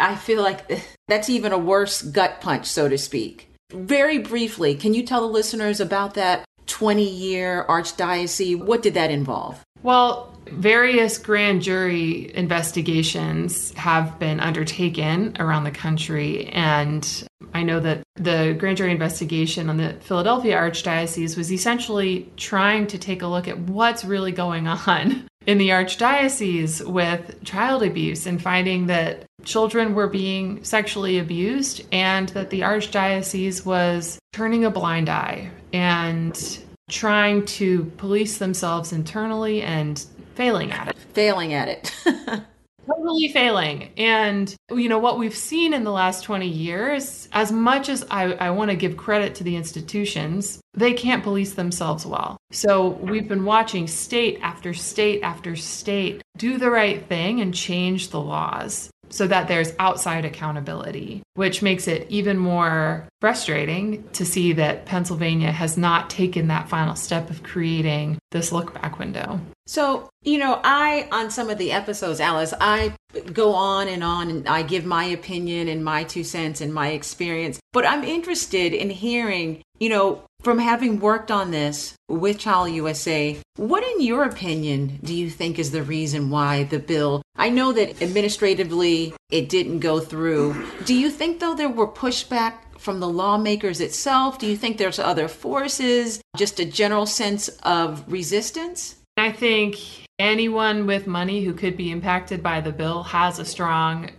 I 0.00 0.16
feel 0.16 0.42
like 0.42 0.82
that's 1.08 1.30
even 1.30 1.52
a 1.52 1.58
worse 1.58 2.02
gut 2.02 2.40
punch, 2.40 2.66
so 2.66 2.88
to 2.88 2.98
speak. 2.98 3.50
Very 3.72 4.18
briefly, 4.18 4.74
can 4.74 4.94
you 4.94 5.04
tell 5.04 5.20
the 5.20 5.32
listeners 5.32 5.80
about 5.80 6.14
that 6.14 6.44
20 6.66 7.08
year 7.08 7.64
archdiocese? 7.68 8.58
What 8.58 8.82
did 8.82 8.94
that 8.94 9.10
involve? 9.10 9.62
Well, 9.82 10.33
various 10.46 11.18
grand 11.18 11.62
jury 11.62 12.34
investigations 12.34 13.72
have 13.74 14.18
been 14.18 14.40
undertaken 14.40 15.36
around 15.38 15.64
the 15.64 15.70
country, 15.70 16.46
and 16.46 17.26
I 17.52 17.62
know 17.62 17.80
that 17.80 18.02
the 18.16 18.54
grand 18.58 18.76
jury 18.76 18.90
investigation 18.90 19.68
on 19.68 19.76
the 19.76 19.94
Philadelphia 20.00 20.56
Archdiocese 20.56 21.36
was 21.36 21.52
essentially 21.52 22.30
trying 22.36 22.86
to 22.88 22.98
take 22.98 23.22
a 23.22 23.26
look 23.26 23.48
at 23.48 23.58
what's 23.58 24.04
really 24.04 24.32
going 24.32 24.66
on 24.66 25.28
in 25.46 25.58
the 25.58 25.70
Archdiocese 25.70 26.84
with 26.84 27.42
child 27.44 27.82
abuse 27.82 28.26
and 28.26 28.42
finding 28.42 28.86
that 28.86 29.24
children 29.44 29.94
were 29.94 30.08
being 30.08 30.62
sexually 30.64 31.18
abused 31.18 31.82
and 31.92 32.30
that 32.30 32.50
the 32.50 32.60
Archdiocese 32.60 33.64
was 33.64 34.18
turning 34.32 34.64
a 34.64 34.70
blind 34.70 35.08
eye 35.08 35.50
and 35.72 36.58
trying 36.90 37.44
to 37.46 37.84
police 37.96 38.38
themselves 38.38 38.92
internally 38.92 39.62
and 39.62 40.04
failing 40.34 40.72
at 40.72 40.88
it. 40.88 40.96
Failing 41.12 41.54
at 41.54 41.68
it. 41.68 41.94
totally 42.86 43.28
failing. 43.28 43.90
And, 43.96 44.54
you 44.70 44.88
know, 44.88 44.98
what 44.98 45.18
we've 45.18 45.34
seen 45.34 45.72
in 45.72 45.84
the 45.84 45.90
last 45.90 46.24
20 46.24 46.46
years, 46.46 47.28
as 47.32 47.52
much 47.52 47.88
as 47.88 48.04
I, 48.10 48.32
I 48.34 48.50
want 48.50 48.70
to 48.70 48.76
give 48.76 48.96
credit 48.96 49.34
to 49.36 49.44
the 49.44 49.56
institutions, 49.56 50.60
they 50.74 50.92
can't 50.92 51.22
police 51.22 51.54
themselves 51.54 52.04
well. 52.04 52.36
So 52.50 52.88
we've 52.88 53.28
been 53.28 53.44
watching 53.44 53.86
state 53.86 54.38
after 54.42 54.74
state 54.74 55.22
after 55.22 55.56
state 55.56 56.22
do 56.36 56.58
the 56.58 56.70
right 56.70 57.06
thing 57.06 57.40
and 57.40 57.54
change 57.54 58.10
the 58.10 58.20
laws 58.20 58.90
so 59.14 59.28
that 59.28 59.46
there's 59.46 59.72
outside 59.78 60.24
accountability, 60.24 61.22
which 61.34 61.62
makes 61.62 61.86
it 61.86 62.04
even 62.10 62.36
more 62.36 63.08
frustrating 63.20 64.02
to 64.10 64.24
see 64.24 64.52
that 64.54 64.86
Pennsylvania 64.86 65.52
has 65.52 65.78
not 65.78 66.10
taken 66.10 66.48
that 66.48 66.68
final 66.68 66.96
step 66.96 67.30
of 67.30 67.44
creating 67.44 68.18
this 68.32 68.50
look 68.50 68.74
back 68.74 68.98
window. 68.98 69.38
So, 69.68 70.10
you 70.22 70.38
know, 70.38 70.60
I, 70.64 71.08
on 71.12 71.30
some 71.30 71.48
of 71.48 71.58
the 71.58 71.70
episodes, 71.70 72.18
Alice, 72.18 72.52
I 72.60 72.94
go 73.32 73.54
on 73.54 73.86
and 73.86 74.02
on 74.02 74.30
and 74.30 74.48
I 74.48 74.62
give 74.62 74.84
my 74.84 75.04
opinion 75.04 75.68
and 75.68 75.84
my 75.84 76.02
two 76.02 76.24
cents 76.24 76.60
and 76.60 76.74
my 76.74 76.88
experience. 76.88 77.60
But 77.72 77.86
I'm 77.86 78.02
interested 78.02 78.74
in 78.74 78.90
hearing, 78.90 79.62
you 79.78 79.90
know, 79.90 80.24
from 80.44 80.58
having 80.58 81.00
worked 81.00 81.30
on 81.30 81.50
this 81.50 81.94
with 82.08 82.38
Child 82.38 82.70
USA, 82.72 83.40
what, 83.56 83.82
in 83.82 84.02
your 84.02 84.24
opinion, 84.24 85.00
do 85.02 85.14
you 85.14 85.30
think 85.30 85.58
is 85.58 85.70
the 85.70 85.82
reason 85.82 86.28
why 86.28 86.64
the 86.64 86.78
bill? 86.78 87.22
I 87.34 87.48
know 87.48 87.72
that 87.72 88.02
administratively 88.02 89.14
it 89.30 89.48
didn't 89.48 89.80
go 89.80 90.00
through. 90.00 90.66
Do 90.84 90.94
you 90.94 91.10
think, 91.10 91.40
though, 91.40 91.54
there 91.54 91.70
were 91.70 91.88
pushback 91.88 92.54
from 92.78 93.00
the 93.00 93.08
lawmakers 93.08 93.80
itself? 93.80 94.38
Do 94.38 94.46
you 94.46 94.56
think 94.56 94.76
there's 94.76 94.98
other 94.98 95.28
forces, 95.28 96.20
just 96.36 96.60
a 96.60 96.66
general 96.66 97.06
sense 97.06 97.48
of 97.62 98.04
resistance? 98.06 98.96
I 99.16 99.32
think 99.32 99.78
anyone 100.18 100.86
with 100.86 101.06
money 101.06 101.42
who 101.42 101.54
could 101.54 101.76
be 101.76 101.90
impacted 101.90 102.42
by 102.42 102.60
the 102.60 102.72
bill 102.72 103.02
has 103.04 103.38
a 103.38 103.44
strong 103.44 104.10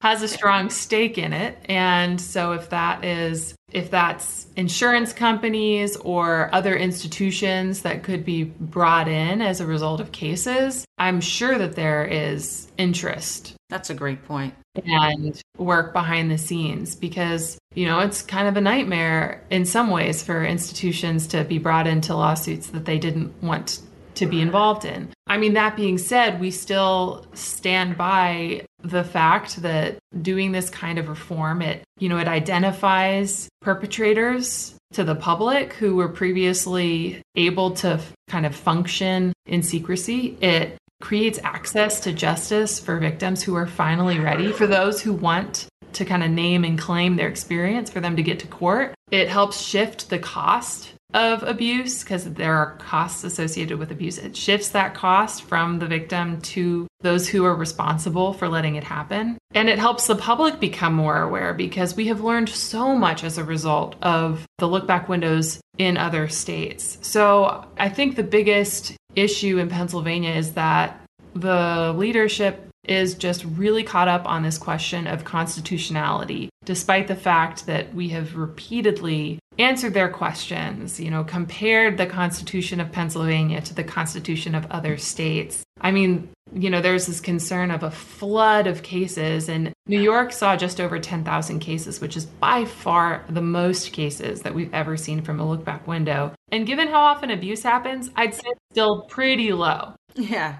has 0.00 0.22
a 0.22 0.28
strong 0.28 0.70
stake 0.70 1.18
in 1.18 1.32
it. 1.32 1.58
And 1.66 2.20
so 2.20 2.52
if 2.52 2.70
that 2.70 3.04
is 3.04 3.54
if 3.72 3.90
that's 3.90 4.48
insurance 4.56 5.12
companies 5.12 5.96
or 5.96 6.52
other 6.52 6.74
institutions 6.74 7.82
that 7.82 8.02
could 8.02 8.24
be 8.24 8.44
brought 8.44 9.06
in 9.06 9.40
as 9.40 9.60
a 9.60 9.66
result 9.66 10.00
of 10.00 10.10
cases, 10.12 10.84
I'm 10.98 11.20
sure 11.20 11.56
that 11.56 11.76
there 11.76 12.04
is 12.04 12.66
interest. 12.78 13.54
That's 13.68 13.90
a 13.90 13.94
great 13.94 14.24
point. 14.24 14.54
And 14.84 15.40
work 15.56 15.92
behind 15.92 16.30
the 16.30 16.38
scenes 16.38 16.94
because, 16.96 17.58
you 17.74 17.86
know, 17.86 18.00
it's 18.00 18.22
kind 18.22 18.48
of 18.48 18.56
a 18.56 18.60
nightmare 18.60 19.44
in 19.50 19.64
some 19.64 19.90
ways 19.90 20.22
for 20.22 20.44
institutions 20.44 21.26
to 21.28 21.44
be 21.44 21.58
brought 21.58 21.86
into 21.86 22.14
lawsuits 22.14 22.68
that 22.68 22.84
they 22.84 22.98
didn't 22.98 23.40
want 23.42 23.80
to 24.20 24.26
be 24.26 24.42
involved 24.42 24.84
in. 24.84 25.08
I 25.26 25.38
mean, 25.38 25.54
that 25.54 25.76
being 25.76 25.96
said, 25.96 26.40
we 26.40 26.50
still 26.50 27.24
stand 27.32 27.96
by 27.96 28.66
the 28.82 29.02
fact 29.02 29.62
that 29.62 29.96
doing 30.20 30.52
this 30.52 30.68
kind 30.68 30.98
of 30.98 31.08
reform, 31.08 31.62
it, 31.62 31.82
you 31.98 32.10
know, 32.10 32.18
it 32.18 32.28
identifies 32.28 33.48
perpetrators 33.62 34.74
to 34.92 35.04
the 35.04 35.14
public 35.14 35.72
who 35.72 35.96
were 35.96 36.08
previously 36.08 37.22
able 37.34 37.70
to 37.70 37.98
kind 38.28 38.44
of 38.44 38.54
function 38.54 39.32
in 39.46 39.62
secrecy. 39.62 40.36
It 40.42 40.76
creates 41.00 41.38
access 41.42 42.00
to 42.00 42.12
justice 42.12 42.78
for 42.78 42.98
victims 42.98 43.42
who 43.42 43.54
are 43.54 43.66
finally 43.66 44.18
ready, 44.18 44.52
for 44.52 44.66
those 44.66 45.00
who 45.00 45.14
want 45.14 45.66
to 45.94 46.04
kind 46.04 46.22
of 46.22 46.30
name 46.30 46.62
and 46.64 46.78
claim 46.78 47.16
their 47.16 47.28
experience 47.28 47.88
for 47.88 48.00
them 48.00 48.16
to 48.16 48.22
get 48.22 48.38
to 48.40 48.46
court. 48.46 48.94
It 49.10 49.30
helps 49.30 49.62
shift 49.62 50.10
the 50.10 50.18
cost 50.18 50.92
of 51.14 51.42
abuse 51.42 52.02
because 52.02 52.24
there 52.24 52.54
are 52.54 52.76
costs 52.76 53.24
associated 53.24 53.78
with 53.78 53.90
abuse. 53.90 54.18
It 54.18 54.36
shifts 54.36 54.68
that 54.70 54.94
cost 54.94 55.42
from 55.42 55.78
the 55.78 55.86
victim 55.86 56.40
to 56.42 56.86
those 57.00 57.28
who 57.28 57.44
are 57.44 57.54
responsible 57.54 58.32
for 58.32 58.48
letting 58.48 58.76
it 58.76 58.84
happen. 58.84 59.38
And 59.54 59.68
it 59.68 59.78
helps 59.78 60.06
the 60.06 60.16
public 60.16 60.60
become 60.60 60.94
more 60.94 61.22
aware 61.22 61.54
because 61.54 61.96
we 61.96 62.06
have 62.06 62.20
learned 62.20 62.48
so 62.48 62.94
much 62.94 63.24
as 63.24 63.38
a 63.38 63.44
result 63.44 63.96
of 64.02 64.46
the 64.58 64.68
look 64.68 64.86
back 64.86 65.08
windows 65.08 65.60
in 65.78 65.96
other 65.96 66.28
states. 66.28 66.98
So 67.02 67.66
I 67.78 67.88
think 67.88 68.16
the 68.16 68.22
biggest 68.22 68.94
issue 69.16 69.58
in 69.58 69.68
Pennsylvania 69.68 70.30
is 70.30 70.52
that 70.52 71.00
the 71.34 71.94
leadership 71.96 72.69
is 72.84 73.14
just 73.14 73.44
really 73.44 73.82
caught 73.82 74.08
up 74.08 74.26
on 74.26 74.42
this 74.42 74.58
question 74.58 75.06
of 75.06 75.24
constitutionality, 75.24 76.48
despite 76.64 77.08
the 77.08 77.14
fact 77.14 77.66
that 77.66 77.94
we 77.94 78.08
have 78.08 78.36
repeatedly 78.36 79.38
answered 79.58 79.92
their 79.92 80.08
questions, 80.08 80.98
you 80.98 81.10
know, 81.10 81.22
compared 81.22 81.98
the 81.98 82.06
Constitution 82.06 82.80
of 82.80 82.90
Pennsylvania 82.90 83.60
to 83.60 83.74
the 83.74 83.84
Constitution 83.84 84.54
of 84.54 84.66
other 84.70 84.96
states. 84.96 85.62
I 85.80 85.90
mean, 85.90 86.30
you 86.52 86.70
know, 86.70 86.80
there's 86.80 87.06
this 87.06 87.20
concern 87.20 87.70
of 87.70 87.82
a 87.82 87.90
flood 87.90 88.66
of 88.66 88.82
cases, 88.82 89.48
and 89.48 89.72
New 89.86 90.00
York 90.00 90.32
saw 90.32 90.56
just 90.56 90.80
over 90.80 90.98
10,000 90.98 91.60
cases, 91.60 92.00
which 92.00 92.16
is 92.16 92.26
by 92.26 92.64
far 92.64 93.24
the 93.28 93.42
most 93.42 93.92
cases 93.92 94.40
that 94.42 94.54
we've 94.54 94.72
ever 94.74 94.96
seen 94.96 95.22
from 95.22 95.38
a 95.38 95.48
look 95.48 95.64
back 95.64 95.86
window. 95.86 96.32
And 96.50 96.66
given 96.66 96.88
how 96.88 97.00
often 97.00 97.30
abuse 97.30 97.62
happens, 97.62 98.10
I'd 98.16 98.34
say 98.34 98.42
it's 98.46 98.60
still 98.72 99.02
pretty 99.08 99.52
low. 99.52 99.94
Yeah. 100.14 100.56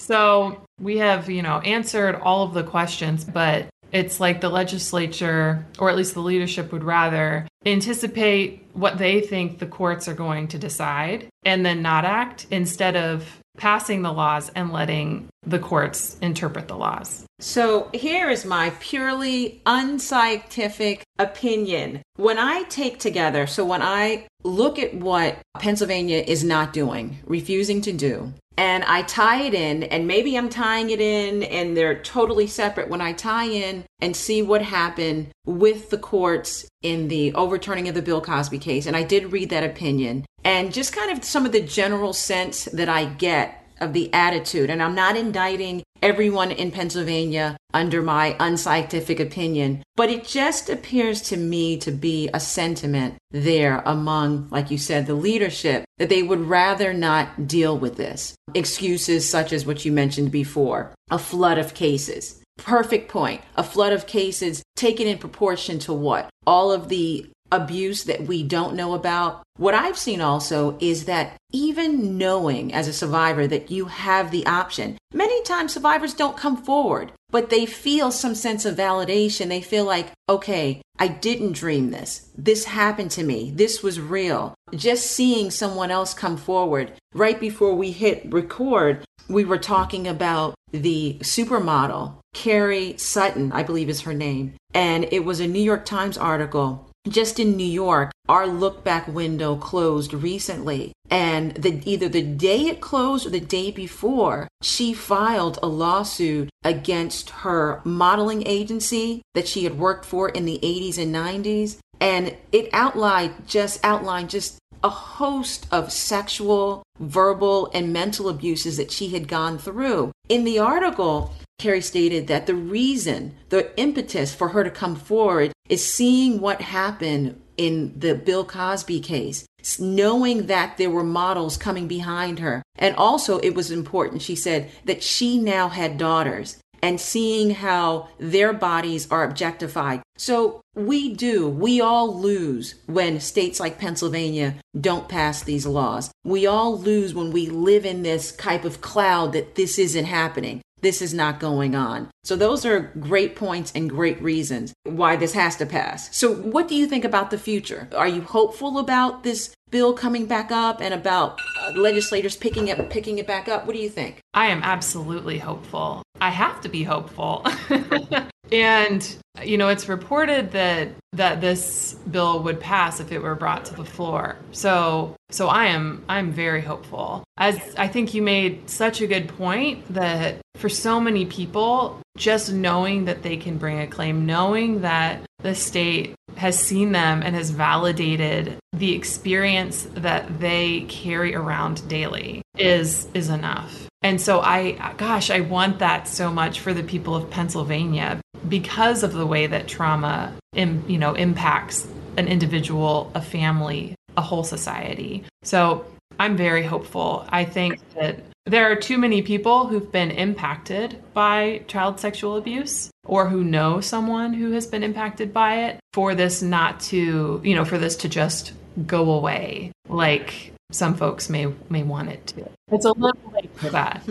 So 0.00 0.62
we 0.80 0.96
have, 0.96 1.28
you 1.28 1.42
know, 1.42 1.58
answered 1.58 2.14
all 2.16 2.42
of 2.42 2.54
the 2.54 2.64
questions, 2.64 3.22
but 3.22 3.66
it's 3.92 4.18
like 4.18 4.40
the 4.40 4.48
legislature, 4.48 5.66
or 5.78 5.90
at 5.90 5.96
least 5.96 6.14
the 6.14 6.20
leadership, 6.20 6.72
would 6.72 6.84
rather 6.84 7.46
anticipate 7.66 8.64
what 8.72 8.96
they 8.96 9.20
think 9.20 9.58
the 9.58 9.66
courts 9.66 10.08
are 10.08 10.14
going 10.14 10.48
to 10.48 10.58
decide 10.58 11.28
and 11.44 11.66
then 11.66 11.82
not 11.82 12.06
act 12.06 12.46
instead 12.50 12.96
of 12.96 13.39
passing 13.60 14.00
the 14.00 14.12
laws 14.12 14.50
and 14.56 14.72
letting 14.72 15.28
the 15.42 15.58
courts 15.58 16.16
interpret 16.22 16.66
the 16.66 16.76
laws. 16.76 17.26
So 17.40 17.90
here 17.92 18.30
is 18.30 18.44
my 18.44 18.72
purely 18.80 19.60
unscientific 19.66 21.02
opinion. 21.18 22.02
When 22.16 22.38
I 22.38 22.62
take 22.64 22.98
together, 22.98 23.46
so 23.46 23.64
when 23.64 23.82
I 23.82 24.26
look 24.42 24.78
at 24.78 24.94
what 24.94 25.38
Pennsylvania 25.58 26.24
is 26.26 26.42
not 26.42 26.72
doing, 26.72 27.18
refusing 27.26 27.82
to 27.82 27.92
do, 27.92 28.32
and 28.56 28.84
I 28.84 29.02
tie 29.02 29.42
it 29.42 29.54
in, 29.54 29.84
and 29.84 30.06
maybe 30.06 30.36
I'm 30.36 30.50
tying 30.50 30.90
it 30.90 31.00
in 31.00 31.42
and 31.44 31.74
they're 31.74 32.02
totally 32.02 32.46
separate. 32.46 32.90
When 32.90 33.00
I 33.00 33.12
tie 33.12 33.46
in 33.46 33.84
and 34.00 34.14
see 34.14 34.42
what 34.42 34.60
happened 34.60 35.28
with 35.46 35.88
the 35.88 35.98
courts 35.98 36.66
in 36.82 37.08
the 37.08 37.32
overturning 37.34 37.88
of 37.88 37.94
the 37.94 38.02
Bill 38.02 38.20
Cosby 38.20 38.58
case, 38.58 38.84
and 38.86 38.96
I 38.96 39.02
did 39.02 39.32
read 39.32 39.48
that 39.50 39.64
opinion, 39.64 40.26
and 40.44 40.72
just 40.72 40.92
kind 40.92 41.10
of 41.10 41.24
some 41.24 41.46
of 41.46 41.52
the 41.52 41.60
general 41.60 42.12
sense 42.12 42.64
that 42.66 42.88
I 42.88 43.04
get 43.04 43.56
of 43.80 43.92
the 43.92 44.12
attitude. 44.12 44.70
And 44.70 44.82
I'm 44.82 44.94
not 44.94 45.16
indicting 45.16 45.82
everyone 46.02 46.50
in 46.50 46.70
Pennsylvania 46.70 47.56
under 47.72 48.02
my 48.02 48.36
unscientific 48.40 49.20
opinion, 49.20 49.82
but 49.96 50.10
it 50.10 50.24
just 50.24 50.68
appears 50.68 51.22
to 51.22 51.36
me 51.36 51.78
to 51.78 51.90
be 51.90 52.28
a 52.32 52.40
sentiment 52.40 53.16
there 53.30 53.82
among, 53.86 54.48
like 54.50 54.70
you 54.70 54.78
said, 54.78 55.06
the 55.06 55.14
leadership 55.14 55.84
that 55.98 56.08
they 56.08 56.22
would 56.22 56.40
rather 56.40 56.92
not 56.92 57.46
deal 57.46 57.76
with 57.76 57.96
this. 57.96 58.34
Excuses 58.54 59.28
such 59.28 59.52
as 59.52 59.66
what 59.66 59.84
you 59.84 59.92
mentioned 59.92 60.30
before 60.30 60.92
a 61.10 61.18
flood 61.18 61.58
of 61.58 61.74
cases. 61.74 62.42
Perfect 62.58 63.10
point. 63.10 63.40
A 63.56 63.64
flood 63.64 63.92
of 63.92 64.06
cases 64.06 64.62
taken 64.76 65.06
in 65.06 65.18
proportion 65.18 65.78
to 65.80 65.92
what? 65.92 66.28
All 66.46 66.72
of 66.72 66.88
the 66.88 67.30
abuse 67.52 68.04
that 68.04 68.22
we 68.22 68.42
don't 68.42 68.76
know 68.76 68.94
about. 68.94 69.42
What 69.56 69.74
I've 69.74 69.98
seen 69.98 70.20
also 70.20 70.76
is 70.80 71.04
that 71.04 71.36
even 71.52 72.16
knowing 72.16 72.72
as 72.72 72.88
a 72.88 72.92
survivor 72.92 73.46
that 73.46 73.70
you 73.70 73.86
have 73.86 74.30
the 74.30 74.46
option, 74.46 74.96
many 75.12 75.42
times 75.42 75.72
survivors 75.74 76.14
don't 76.14 76.36
come 76.36 76.56
forward, 76.56 77.12
but 77.30 77.50
they 77.50 77.66
feel 77.66 78.10
some 78.10 78.34
sense 78.34 78.64
of 78.64 78.76
validation. 78.76 79.48
They 79.48 79.60
feel 79.60 79.84
like, 79.84 80.12
okay, 80.28 80.80
I 80.98 81.08
didn't 81.08 81.52
dream 81.52 81.90
this. 81.90 82.30
This 82.36 82.64
happened 82.64 83.10
to 83.12 83.22
me. 83.22 83.50
This 83.50 83.82
was 83.82 84.00
real. 84.00 84.54
Just 84.74 85.08
seeing 85.08 85.50
someone 85.50 85.90
else 85.90 86.14
come 86.14 86.36
forward. 86.36 86.92
Right 87.12 87.40
before 87.40 87.74
we 87.74 87.90
hit 87.90 88.32
record, 88.32 89.04
we 89.28 89.44
were 89.44 89.58
talking 89.58 90.06
about 90.06 90.54
the 90.72 91.18
supermodel, 91.20 92.14
Carrie 92.32 92.96
Sutton, 92.96 93.50
I 93.52 93.62
believe 93.62 93.88
is 93.88 94.02
her 94.02 94.14
name. 94.14 94.54
And 94.72 95.08
it 95.10 95.24
was 95.24 95.40
a 95.40 95.46
New 95.46 95.62
York 95.62 95.84
Times 95.84 96.16
article 96.16 96.89
just 97.08 97.40
in 97.40 97.56
New 97.56 97.64
York, 97.64 98.12
our 98.28 98.46
look 98.46 98.84
back 98.84 99.08
window 99.08 99.56
closed 99.56 100.12
recently. 100.12 100.92
And 101.10 101.54
the, 101.54 101.82
either 101.84 102.08
the 102.08 102.22
day 102.22 102.66
it 102.66 102.80
closed 102.80 103.26
or 103.26 103.30
the 103.30 103.40
day 103.40 103.70
before, 103.70 104.48
she 104.62 104.92
filed 104.92 105.58
a 105.62 105.66
lawsuit 105.66 106.50
against 106.62 107.30
her 107.30 107.80
modeling 107.84 108.46
agency 108.46 109.22
that 109.34 109.48
she 109.48 109.64
had 109.64 109.78
worked 109.78 110.04
for 110.04 110.28
in 110.28 110.44
the 110.44 110.60
80s 110.62 110.98
and 110.98 111.14
90s. 111.14 111.78
And 112.00 112.36
it 112.52 112.68
outlined 112.72 113.46
just 113.46 113.84
outlined 113.84 114.30
just 114.30 114.58
a 114.82 114.88
host 114.88 115.66
of 115.70 115.92
sexual, 115.92 116.82
verbal, 116.98 117.70
and 117.74 117.92
mental 117.92 118.28
abuses 118.28 118.76
that 118.78 118.90
she 118.90 119.08
had 119.08 119.28
gone 119.28 119.58
through. 119.58 120.12
In 120.28 120.44
the 120.44 120.58
article, 120.58 121.34
Carrie 121.60 121.82
stated 121.82 122.26
that 122.26 122.46
the 122.46 122.54
reason, 122.54 123.36
the 123.50 123.78
impetus 123.78 124.34
for 124.34 124.48
her 124.48 124.64
to 124.64 124.70
come 124.70 124.96
forward 124.96 125.52
is 125.68 125.84
seeing 125.84 126.40
what 126.40 126.62
happened 126.62 127.40
in 127.58 127.92
the 127.98 128.14
Bill 128.14 128.46
Cosby 128.46 129.00
case, 129.00 129.46
knowing 129.78 130.46
that 130.46 130.78
there 130.78 130.88
were 130.88 131.04
models 131.04 131.58
coming 131.58 131.86
behind 131.86 132.38
her. 132.38 132.62
And 132.76 132.96
also, 132.96 133.38
it 133.40 133.54
was 133.54 133.70
important, 133.70 134.22
she 134.22 134.34
said, 134.34 134.70
that 134.86 135.02
she 135.02 135.36
now 135.36 135.68
had 135.68 135.98
daughters 135.98 136.56
and 136.82 136.98
seeing 136.98 137.50
how 137.50 138.08
their 138.18 138.54
bodies 138.54 139.06
are 139.10 139.22
objectified. 139.22 140.00
So 140.16 140.62
we 140.74 141.12
do, 141.14 141.46
we 141.46 141.78
all 141.78 142.18
lose 142.18 142.76
when 142.86 143.20
states 143.20 143.60
like 143.60 143.78
Pennsylvania 143.78 144.54
don't 144.80 145.10
pass 145.10 145.42
these 145.42 145.66
laws. 145.66 146.10
We 146.24 146.46
all 146.46 146.78
lose 146.78 147.12
when 147.12 147.32
we 147.32 147.50
live 147.50 147.84
in 147.84 148.02
this 148.02 148.32
type 148.34 148.64
of 148.64 148.80
cloud 148.80 149.34
that 149.34 149.56
this 149.56 149.78
isn't 149.78 150.06
happening 150.06 150.62
this 150.80 151.02
is 151.02 151.14
not 151.14 151.40
going 151.40 151.74
on. 151.74 152.08
So, 152.24 152.36
those 152.36 152.64
are 152.64 152.92
great 153.00 153.36
points 153.36 153.72
and 153.74 153.88
great 153.88 154.20
reasons 154.22 154.74
why 154.84 155.16
this 155.16 155.32
has 155.32 155.56
to 155.56 155.66
pass. 155.66 156.14
So, 156.16 156.34
what 156.34 156.68
do 156.68 156.74
you 156.74 156.86
think 156.86 157.04
about 157.04 157.30
the 157.30 157.38
future? 157.38 157.88
Are 157.96 158.08
you 158.08 158.22
hopeful 158.22 158.78
about 158.78 159.22
this 159.22 159.54
bill 159.70 159.92
coming 159.92 160.26
back 160.26 160.50
up 160.50 160.80
and 160.80 160.92
about 160.92 161.38
uh, 161.60 161.70
legislators 161.72 162.36
picking 162.36 162.68
it 162.68 162.90
picking 162.90 163.18
it 163.18 163.26
back 163.26 163.48
up? 163.48 163.66
What 163.66 163.74
do 163.74 163.82
you 163.82 163.90
think? 163.90 164.20
I 164.34 164.46
am 164.46 164.62
absolutely 164.62 165.38
hopeful. 165.38 166.02
I 166.20 166.30
have 166.30 166.60
to 166.62 166.68
be 166.68 166.82
hopeful. 166.82 167.46
and 168.52 169.16
you 169.42 169.56
know, 169.56 169.68
it's 169.68 169.88
reported 169.88 170.52
that 170.52 170.90
that 171.12 171.40
this 171.40 171.94
bill 172.10 172.42
would 172.42 172.60
pass 172.60 173.00
if 173.00 173.12
it 173.12 173.20
were 173.20 173.34
brought 173.34 173.64
to 173.66 173.74
the 173.74 173.84
floor. 173.84 174.36
So, 174.52 175.16
so 175.30 175.48
I 175.48 175.66
am 175.66 176.04
I'm 176.08 176.32
very 176.32 176.62
hopeful. 176.62 177.24
As 177.36 177.74
I 177.76 177.88
think 177.88 178.14
you 178.14 178.22
made 178.22 178.68
such 178.68 179.00
a 179.00 179.06
good 179.06 179.28
point 179.28 179.92
that 179.92 180.40
for 180.60 180.68
so 180.68 181.00
many 181.00 181.24
people, 181.24 182.00
just 182.16 182.52
knowing 182.52 183.06
that 183.06 183.22
they 183.22 183.36
can 183.36 183.56
bring 183.56 183.80
a 183.80 183.86
claim, 183.86 184.26
knowing 184.26 184.82
that 184.82 185.22
the 185.42 185.54
state 185.54 186.14
has 186.36 186.58
seen 186.58 186.92
them 186.92 187.22
and 187.22 187.34
has 187.34 187.50
validated 187.50 188.58
the 188.72 188.94
experience 188.94 189.88
that 189.94 190.38
they 190.38 190.82
carry 190.82 191.34
around 191.34 191.86
daily 191.88 192.42
is 192.58 193.08
is 193.14 193.28
enough. 193.30 193.88
And 194.02 194.20
so 194.20 194.40
I 194.40 194.94
gosh, 194.96 195.30
I 195.30 195.40
want 195.40 195.78
that 195.80 196.06
so 196.06 196.30
much 196.30 196.60
for 196.60 196.72
the 196.72 196.82
people 196.82 197.16
of 197.16 197.30
Pennsylvania 197.30 198.20
because 198.48 199.02
of 199.02 199.12
the 199.12 199.26
way 199.26 199.46
that 199.46 199.66
trauma 199.66 200.34
Im, 200.54 200.84
you 200.86 200.98
know 200.98 201.14
impacts 201.14 201.88
an 202.16 202.28
individual, 202.28 203.10
a 203.14 203.22
family, 203.22 203.94
a 204.16 204.22
whole 204.22 204.44
society. 204.44 205.24
So 205.42 205.84
I'm 206.18 206.36
very 206.36 206.62
hopeful. 206.62 207.26
I 207.30 207.44
think 207.44 207.80
that 207.94 208.20
there 208.46 208.70
are 208.70 208.76
too 208.76 208.98
many 208.98 209.22
people 209.22 209.66
who've 209.66 209.92
been 209.92 210.10
impacted 210.10 211.02
by 211.12 211.62
child 211.68 212.00
sexual 212.00 212.36
abuse 212.36 212.90
or 213.04 213.28
who 213.28 213.44
know 213.44 213.80
someone 213.80 214.32
who 214.32 214.52
has 214.52 214.66
been 214.66 214.82
impacted 214.82 215.32
by 215.32 215.66
it 215.66 215.80
for 215.92 216.14
this 216.14 216.42
not 216.42 216.80
to, 216.80 217.40
you 217.44 217.54
know, 217.54 217.64
for 217.64 217.78
this 217.78 217.96
to 217.96 218.08
just 218.08 218.52
go 218.86 219.10
away 219.10 219.72
like 219.88 220.52
some 220.70 220.94
folks 220.94 221.28
may 221.28 221.52
may 221.68 221.82
want 221.82 222.08
it 222.08 222.26
to. 222.28 222.48
It's 222.70 222.84
a 222.84 222.92
little 222.92 223.32
late 223.32 223.50
for 223.56 223.70
that. 223.70 224.02